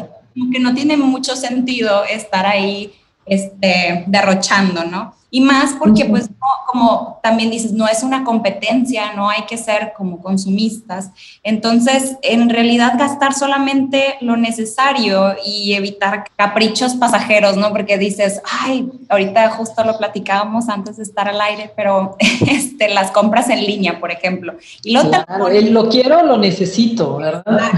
que 0.53 0.59
no 0.59 0.75
tiene 0.75 0.97
mucho 0.97 1.37
sentido 1.37 2.05
estar 2.05 2.47
ahí 2.47 2.93
este, 3.27 4.05
derrochando, 4.07 4.85
¿no? 4.85 5.15
Y 5.31 5.43
más 5.43 5.75
porque, 5.79 6.07
pues, 6.07 6.31
como 6.67 7.21
también 7.23 7.51
dices, 7.51 7.73
no 7.73 7.87
es 7.87 8.03
una 8.03 8.25
competencia, 8.25 9.13
no 9.13 9.29
hay 9.29 9.43
que 9.43 9.59
ser 9.59 9.93
como 9.95 10.23
consumistas. 10.23 11.11
Entonces, 11.43 12.17
en 12.23 12.49
realidad, 12.49 12.95
gastar 12.99 13.35
solamente 13.35 14.17
lo 14.23 14.39
necesario 14.39 15.35
y 15.45 15.75
evitar 15.75 16.25
caprichos 16.35 16.95
pasajeros, 16.95 17.59
¿no? 17.59 17.71
Porque 17.71 17.99
dices, 17.99 18.41
ay, 18.63 18.91
ahorita 19.11 19.51
justo 19.51 19.85
lo 19.85 19.99
platicábamos 19.99 20.71
antes 20.71 20.97
de 20.97 21.03
estar 21.03 21.29
al 21.29 21.41
aire, 21.43 21.71
pero 21.77 22.17
este, 22.49 22.89
las 22.89 23.11
compras 23.11 23.51
en 23.51 23.67
línea, 23.67 24.01
por 24.01 24.11
ejemplo. 24.11 24.55
Y 24.83 24.93
lo, 24.95 25.03
lo 25.05 25.89
quiero, 25.91 26.23
lo 26.23 26.39
necesito, 26.39 27.19
¿verdad? 27.19 27.71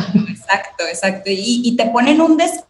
Exacto, 0.50 0.84
exacto. 0.88 1.30
Y, 1.30 1.62
y 1.64 1.76
te 1.76 1.86
ponen 1.86 2.20
un 2.20 2.36
des 2.36 2.64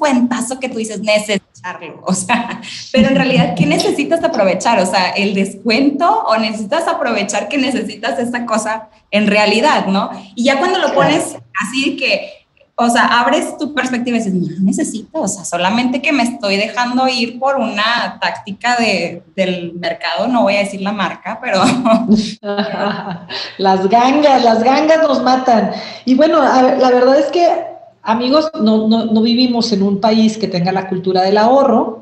cuentazo 0.00 0.58
que 0.58 0.68
tú 0.68 0.78
dices 0.78 1.00
necesitarlo, 1.00 2.02
o 2.06 2.14
sea, 2.14 2.60
pero 2.90 3.08
en 3.08 3.14
realidad, 3.14 3.54
¿qué 3.54 3.66
necesitas 3.66 4.24
aprovechar? 4.24 4.80
O 4.80 4.86
sea, 4.86 5.10
el 5.10 5.34
descuento 5.34 6.24
o 6.26 6.36
necesitas 6.38 6.88
aprovechar 6.88 7.48
que 7.48 7.58
necesitas 7.58 8.18
esa 8.18 8.46
cosa 8.46 8.88
en 9.10 9.26
realidad, 9.26 9.86
¿no? 9.86 10.10
Y 10.34 10.44
ya 10.44 10.58
cuando 10.58 10.78
lo 10.78 10.94
pones 10.94 11.36
así 11.60 11.96
que, 11.96 12.39
o 12.82 12.90
sea, 12.90 13.20
abres 13.20 13.58
tu 13.58 13.74
perspectiva 13.74 14.16
y 14.16 14.20
dices, 14.20 14.34
no 14.34 14.64
necesito, 14.64 15.20
o 15.20 15.28
sea, 15.28 15.44
solamente 15.44 16.00
que 16.00 16.12
me 16.12 16.22
estoy 16.22 16.56
dejando 16.56 17.06
ir 17.08 17.38
por 17.38 17.56
una 17.56 18.18
táctica 18.20 18.76
de, 18.76 19.22
del 19.36 19.74
mercado, 19.74 20.28
no 20.28 20.42
voy 20.42 20.56
a 20.56 20.60
decir 20.60 20.80
la 20.80 20.92
marca, 20.92 21.38
pero... 21.42 21.62
las 23.58 23.88
gangas, 23.88 24.42
las 24.44 24.62
gangas 24.62 24.98
nos 25.06 25.22
matan. 25.22 25.72
Y 26.04 26.14
bueno, 26.14 26.40
la 26.42 26.90
verdad 26.90 27.18
es 27.18 27.26
que 27.26 27.70
amigos, 28.02 28.50
no, 28.60 28.88
no, 28.88 29.22
vivimos 29.22 29.72
en 29.72 29.82
un 29.82 30.00
país 30.00 30.38
que 30.38 30.48
tenga 30.48 30.72
la 30.72 30.88
cultura 30.88 31.22
del 31.22 31.38
ahorro, 31.38 31.99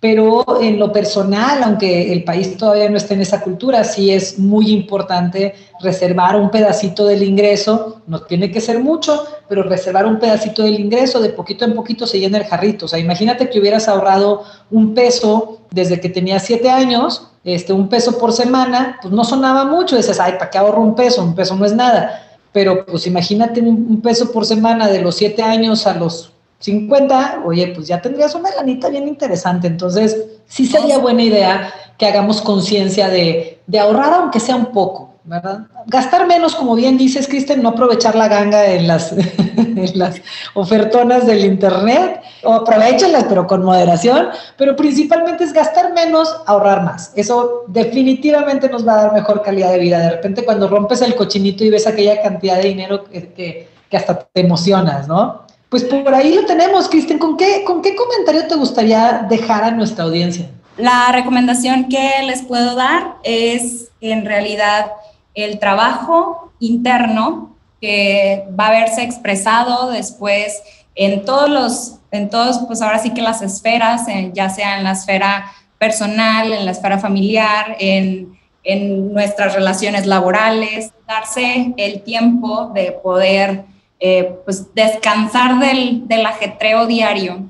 pero 0.00 0.62
en 0.62 0.78
lo 0.78 0.90
personal, 0.90 1.62
aunque 1.62 2.10
el 2.10 2.24
país 2.24 2.56
todavía 2.56 2.88
no 2.88 2.96
esté 2.96 3.12
en 3.12 3.20
esa 3.20 3.42
cultura, 3.42 3.84
sí 3.84 4.10
es 4.10 4.38
muy 4.38 4.70
importante 4.70 5.54
reservar 5.80 6.36
un 6.36 6.50
pedacito 6.50 7.06
del 7.06 7.22
ingreso, 7.22 8.00
no 8.06 8.22
tiene 8.22 8.50
que 8.50 8.62
ser 8.62 8.80
mucho, 8.80 9.24
pero 9.46 9.62
reservar 9.62 10.06
un 10.06 10.18
pedacito 10.18 10.62
del 10.62 10.80
ingreso, 10.80 11.20
de 11.20 11.28
poquito 11.28 11.66
en 11.66 11.74
poquito 11.74 12.06
se 12.06 12.18
llena 12.18 12.38
el 12.38 12.44
jarrito. 12.44 12.86
O 12.86 12.88
sea, 12.88 12.98
imagínate 12.98 13.50
que 13.50 13.60
hubieras 13.60 13.88
ahorrado 13.88 14.44
un 14.70 14.94
peso 14.94 15.58
desde 15.70 16.00
que 16.00 16.08
tenías 16.08 16.44
siete 16.44 16.70
años, 16.70 17.26
este, 17.44 17.74
un 17.74 17.88
peso 17.88 18.18
por 18.18 18.32
semana, 18.32 18.98
pues 19.02 19.12
no 19.12 19.22
sonaba 19.22 19.66
mucho, 19.66 19.96
dices, 19.96 20.18
ay, 20.18 20.32
¿para 20.32 20.48
qué 20.48 20.56
ahorro 20.56 20.80
un 20.80 20.94
peso? 20.94 21.22
Un 21.22 21.34
peso 21.34 21.54
no 21.56 21.66
es 21.66 21.74
nada 21.74 22.26
pero 22.52 22.84
pues 22.84 23.06
imagínate 23.06 23.60
un, 23.60 24.00
peso 24.00 24.32
por 24.32 24.44
semana 24.44 24.88
de 24.88 25.00
los 25.00 25.16
7 25.16 25.42
años 25.42 25.86
a 25.86 25.94
los 25.94 26.29
50, 26.60 27.42
oye, 27.44 27.72
pues 27.74 27.88
ya 27.88 28.00
tendrías 28.00 28.34
una 28.34 28.54
lanita 28.54 28.88
bien 28.88 29.08
interesante. 29.08 29.66
Entonces, 29.66 30.16
sí 30.46 30.66
sería 30.66 30.98
buena 30.98 31.22
idea 31.22 31.72
que 31.98 32.06
hagamos 32.06 32.40
conciencia 32.40 33.08
de, 33.08 33.60
de 33.66 33.78
ahorrar 33.78 34.14
aunque 34.14 34.40
sea 34.40 34.56
un 34.56 34.66
poco. 34.66 35.10
¿verdad? 35.24 35.60
Gastar 35.86 36.26
menos, 36.26 36.54
como 36.54 36.74
bien 36.74 36.96
dices, 36.96 37.28
Kristen, 37.28 37.62
no 37.62 37.70
aprovechar 37.70 38.14
la 38.14 38.28
ganga 38.28 38.66
en 38.66 38.86
las, 38.86 39.14
las 39.94 40.20
ofertonas 40.54 41.26
del 41.26 41.44
Internet, 41.44 42.20
o 42.42 42.52
aprovechenlas, 42.52 43.24
pero 43.24 43.46
con 43.46 43.62
moderación, 43.62 44.28
pero 44.56 44.74
principalmente 44.76 45.44
es 45.44 45.52
gastar 45.52 45.92
menos, 45.92 46.34
ahorrar 46.46 46.82
más. 46.82 47.12
Eso 47.14 47.64
definitivamente 47.68 48.68
nos 48.68 48.86
va 48.86 48.94
a 48.94 49.02
dar 49.04 49.12
mejor 49.12 49.42
calidad 49.42 49.70
de 49.72 49.78
vida. 49.78 49.98
De 49.98 50.10
repente 50.10 50.44
cuando 50.44 50.68
rompes 50.68 51.02
el 51.02 51.14
cochinito 51.14 51.64
y 51.64 51.70
ves 51.70 51.86
aquella 51.86 52.22
cantidad 52.22 52.56
de 52.56 52.68
dinero 52.68 53.04
que, 53.04 53.68
que, 53.88 53.96
hasta 53.96 54.18
te 54.18 54.40
emocionas, 54.40 55.08
¿no? 55.08 55.42
Pues 55.70 55.84
por 55.84 56.12
ahí 56.12 56.34
lo 56.34 56.44
tenemos, 56.44 56.88
Kristen. 56.88 57.18
¿Con 57.18 57.36
qué, 57.36 57.62
¿Con 57.64 57.80
qué 57.80 57.94
comentario 57.94 58.46
te 58.48 58.56
gustaría 58.56 59.24
dejar 59.30 59.62
a 59.62 59.70
nuestra 59.70 60.04
audiencia? 60.04 60.50
La 60.76 61.12
recomendación 61.12 61.88
que 61.88 62.10
les 62.26 62.42
puedo 62.42 62.74
dar 62.74 63.14
es 63.22 63.88
en 64.00 64.24
realidad 64.24 64.92
el 65.34 65.60
trabajo 65.60 66.52
interno 66.58 67.54
que 67.80 68.48
va 68.58 68.66
a 68.66 68.70
verse 68.72 69.02
expresado 69.02 69.90
después 69.90 70.60
en 70.96 71.24
todos 71.24 71.48
los, 71.48 71.98
en 72.10 72.30
todos, 72.30 72.58
pues 72.66 72.82
ahora 72.82 72.98
sí 72.98 73.10
que 73.10 73.22
las 73.22 73.40
esferas, 73.40 74.06
ya 74.32 74.50
sea 74.50 74.78
en 74.78 74.84
la 74.84 74.92
esfera 74.92 75.52
personal, 75.78 76.52
en 76.52 76.64
la 76.64 76.72
esfera 76.72 76.98
familiar, 76.98 77.76
en, 77.78 78.36
en 78.64 79.12
nuestras 79.14 79.54
relaciones 79.54 80.06
laborales, 80.06 80.92
darse 81.06 81.72
el 81.76 82.02
tiempo 82.02 82.72
de 82.74 82.92
poder 82.92 83.64
eh, 84.00 84.38
pues 84.44 84.74
descansar 84.74 85.58
del, 85.58 86.08
del 86.08 86.26
ajetreo 86.26 86.86
diario 86.86 87.44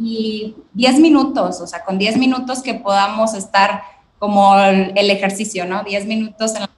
y 0.00 0.56
10 0.72 1.00
minutos, 1.00 1.60
o 1.60 1.66
sea, 1.66 1.84
con 1.84 1.98
10 1.98 2.16
minutos 2.16 2.62
que 2.62 2.74
podamos 2.74 3.34
estar 3.34 3.82
como 4.18 4.58
el, 4.58 4.92
el 4.96 5.10
ejercicio, 5.10 5.64
¿no? 5.66 5.84
10 5.84 6.06
minutos 6.06 6.54
en 6.54 6.62
la 6.62 6.70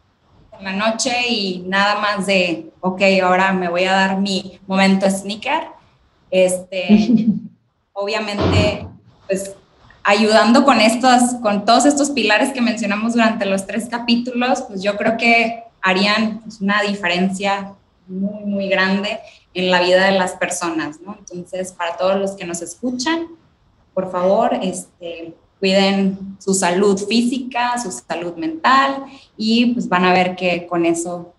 la 0.62 0.72
noche 0.72 1.12
y 1.28 1.64
nada 1.66 2.00
más 2.00 2.26
de, 2.26 2.70
ok, 2.80 3.00
ahora 3.22 3.52
me 3.52 3.68
voy 3.68 3.84
a 3.84 3.92
dar 3.92 4.18
mi 4.18 4.58
momento 4.66 5.08
sneaker. 5.10 5.64
Este, 6.30 7.08
obviamente, 7.92 8.86
pues 9.26 9.54
ayudando 10.02 10.64
con 10.64 10.80
estos, 10.80 11.34
con 11.42 11.64
todos 11.64 11.86
estos 11.86 12.10
pilares 12.10 12.52
que 12.52 12.60
mencionamos 12.60 13.14
durante 13.14 13.46
los 13.46 13.66
tres 13.66 13.88
capítulos, 13.88 14.62
pues 14.62 14.82
yo 14.82 14.96
creo 14.96 15.16
que 15.16 15.64
harían 15.82 16.40
pues, 16.40 16.60
una 16.60 16.82
diferencia 16.82 17.72
muy, 18.10 18.44
muy 18.44 18.68
grande 18.68 19.20
en 19.54 19.70
la 19.70 19.80
vida 19.80 20.06
de 20.06 20.18
las 20.18 20.32
personas, 20.32 21.00
¿no? 21.00 21.16
Entonces, 21.18 21.72
para 21.72 21.96
todos 21.96 22.16
los 22.18 22.32
que 22.32 22.44
nos 22.44 22.60
escuchan, 22.60 23.28
por 23.94 24.10
favor, 24.10 24.58
este, 24.62 25.34
cuiden 25.58 26.36
su 26.38 26.54
salud 26.54 26.98
física, 26.98 27.74
su 27.82 27.90
salud 27.90 28.34
mental 28.36 29.04
y 29.36 29.74
pues 29.74 29.88
van 29.88 30.04
a 30.04 30.12
ver 30.12 30.36
que 30.36 30.66
con 30.66 30.86
eso... 30.86 31.34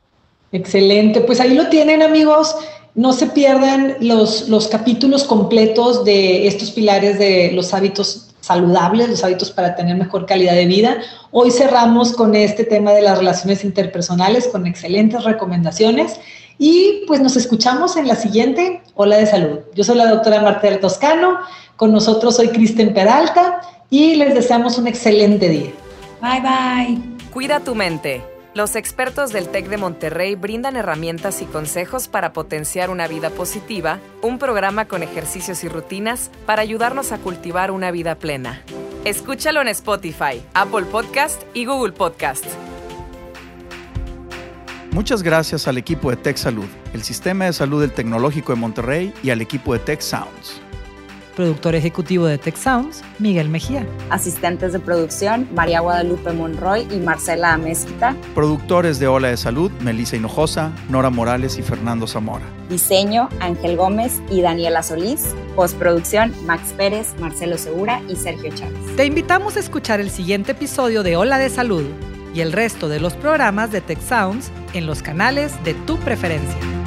Excelente, 0.52 1.22
pues 1.22 1.40
ahí 1.40 1.54
lo 1.54 1.70
tienen 1.70 2.02
amigos. 2.02 2.56
No 2.94 3.14
se 3.14 3.28
pierdan 3.28 3.96
los, 4.02 4.50
los 4.50 4.68
capítulos 4.68 5.24
completos 5.24 6.04
de 6.04 6.46
estos 6.46 6.72
pilares 6.72 7.18
de 7.18 7.52
los 7.54 7.74
hábitos 7.74 8.32
saludables, 8.42 9.10
los 9.10 9.24
hábitos 9.24 9.52
para 9.52 9.76
tener 9.76 9.96
mejor 9.96 10.26
calidad 10.26 10.54
de 10.54 10.66
vida. 10.66 10.98
Hoy 11.32 11.52
cerramos 11.52 12.12
con 12.12 12.36
este 12.36 12.66
tema 12.66 12.92
de 12.92 13.02
las 13.02 13.18
relaciones 13.18 13.64
interpersonales 13.64 14.48
con 14.48 14.68
excelentes 14.68 15.24
recomendaciones 15.24 16.20
y 16.64 17.06
pues 17.08 17.20
nos 17.22 17.36
escuchamos 17.38 17.98
en 17.98 18.08
la 18.08 18.16
siguiente 18.16 18.84
Hola 18.94 19.18
de 19.18 19.26
Salud. 19.26 19.62
Yo 19.74 19.84
soy 19.84 19.98
la 19.98 20.08
doctora 20.08 20.44
Martel 20.44 20.80
Toscano, 20.80 21.40
con 21.76 21.92
nosotros 21.92 22.36
soy 22.36 22.50
Kristen 22.50 22.94
Peralta 22.94 23.62
y 23.90 24.14
les 24.14 24.36
deseamos 24.36 24.78
un 24.78 24.86
excelente 24.86 25.50
día. 25.50 25.72
Bye 26.22 26.42
bye. 26.42 27.02
Cuida 27.34 27.62
tu 27.62 27.74
mente. 27.74 28.22
Los 28.54 28.76
expertos 28.76 29.34
del 29.34 29.48
TEC 29.48 29.70
de 29.70 29.78
Monterrey 29.78 30.36
brindan 30.36 30.76
herramientas 30.76 31.42
y 31.42 31.46
consejos 31.46 32.08
para 32.08 32.32
potenciar 32.32 32.92
una 32.92 33.08
vida 33.08 33.32
positiva, 33.32 33.98
un 34.22 34.38
programa 34.38 34.88
con 34.88 35.02
ejercicios 35.02 35.64
y 35.64 35.68
rutinas 35.68 36.30
para 36.46 36.62
ayudarnos 36.62 37.12
a 37.12 37.18
cultivar 37.18 37.72
una 37.72 37.90
vida 37.90 38.14
plena. 38.14 38.62
Escúchalo 39.04 39.62
en 39.62 39.68
Spotify, 39.70 40.44
Apple 40.54 40.86
Podcast 40.92 41.42
y 41.56 41.66
Google 41.66 41.94
Podcast. 41.94 42.46
Muchas 44.92 45.24
gracias 45.24 45.70
al 45.70 45.78
equipo 45.78 46.10
de 46.10 46.18
Tech 46.18 46.36
Salud, 46.36 46.66
el 46.94 47.02
Sistema 47.02 47.46
de 47.46 47.54
Salud 47.54 47.80
del 47.80 47.94
Tecnológico 47.94 48.52
de 48.52 48.60
Monterrey 48.60 49.14
y 49.24 49.30
al 49.30 49.40
equipo 49.40 49.72
de 49.72 49.80
Tech 49.80 50.02
Sounds. 50.02 50.60
Productor 51.34 51.76
ejecutivo 51.76 52.26
de 52.26 52.38
Tech 52.38 52.58
Sounds, 52.58 53.02
Miguel 53.18 53.48
Mejía. 53.48 53.88
Asistentes 54.10 54.74
de 54.74 54.82
producción, 54.82 55.48
María 55.56 55.80
Guadalupe 55.80 56.34
Monroy 56.34 56.86
y 56.92 56.98
Marcela 56.98 57.54
Amezquita. 57.54 58.18
Productores 58.36 59.00
de 59.00 59.08
Ola 59.08 59.30
de 59.30 59.38
Salud, 59.38 59.72
Melissa 59.80 60.18
Hinojosa, 60.18 60.74
Nora 60.90 61.10
Morales 61.10 61.58
y 61.58 61.62
Fernando 61.62 62.06
Zamora. 62.06 62.44
Diseño, 62.70 63.30
Ángel 63.40 63.78
Gómez 63.78 64.22
y 64.30 64.42
Daniela 64.42 64.84
Solís. 64.84 65.24
Postproducción, 65.56 66.34
Max 66.46 66.74
Pérez, 66.76 67.16
Marcelo 67.18 67.58
Segura 67.58 68.02
y 68.10 68.18
Sergio 68.18 68.54
Chávez. 68.54 68.96
Te 68.98 69.06
invitamos 69.06 69.56
a 69.56 69.62
escuchar 69.62 70.02
el 70.02 70.12
siguiente 70.12 70.52
episodio 70.52 71.02
de 71.02 71.16
Ola 71.16 71.38
de 71.38 71.50
Salud 71.50 71.86
y 72.34 72.42
el 72.42 72.52
resto 72.52 72.90
de 72.90 73.00
los 73.00 73.14
programas 73.14 73.72
de 73.72 73.82
Tech 73.82 74.00
Sounds 74.02 74.52
en 74.74 74.86
los 74.86 75.02
canales 75.02 75.64
de 75.64 75.74
tu 75.74 75.98
preferencia. 75.98 76.81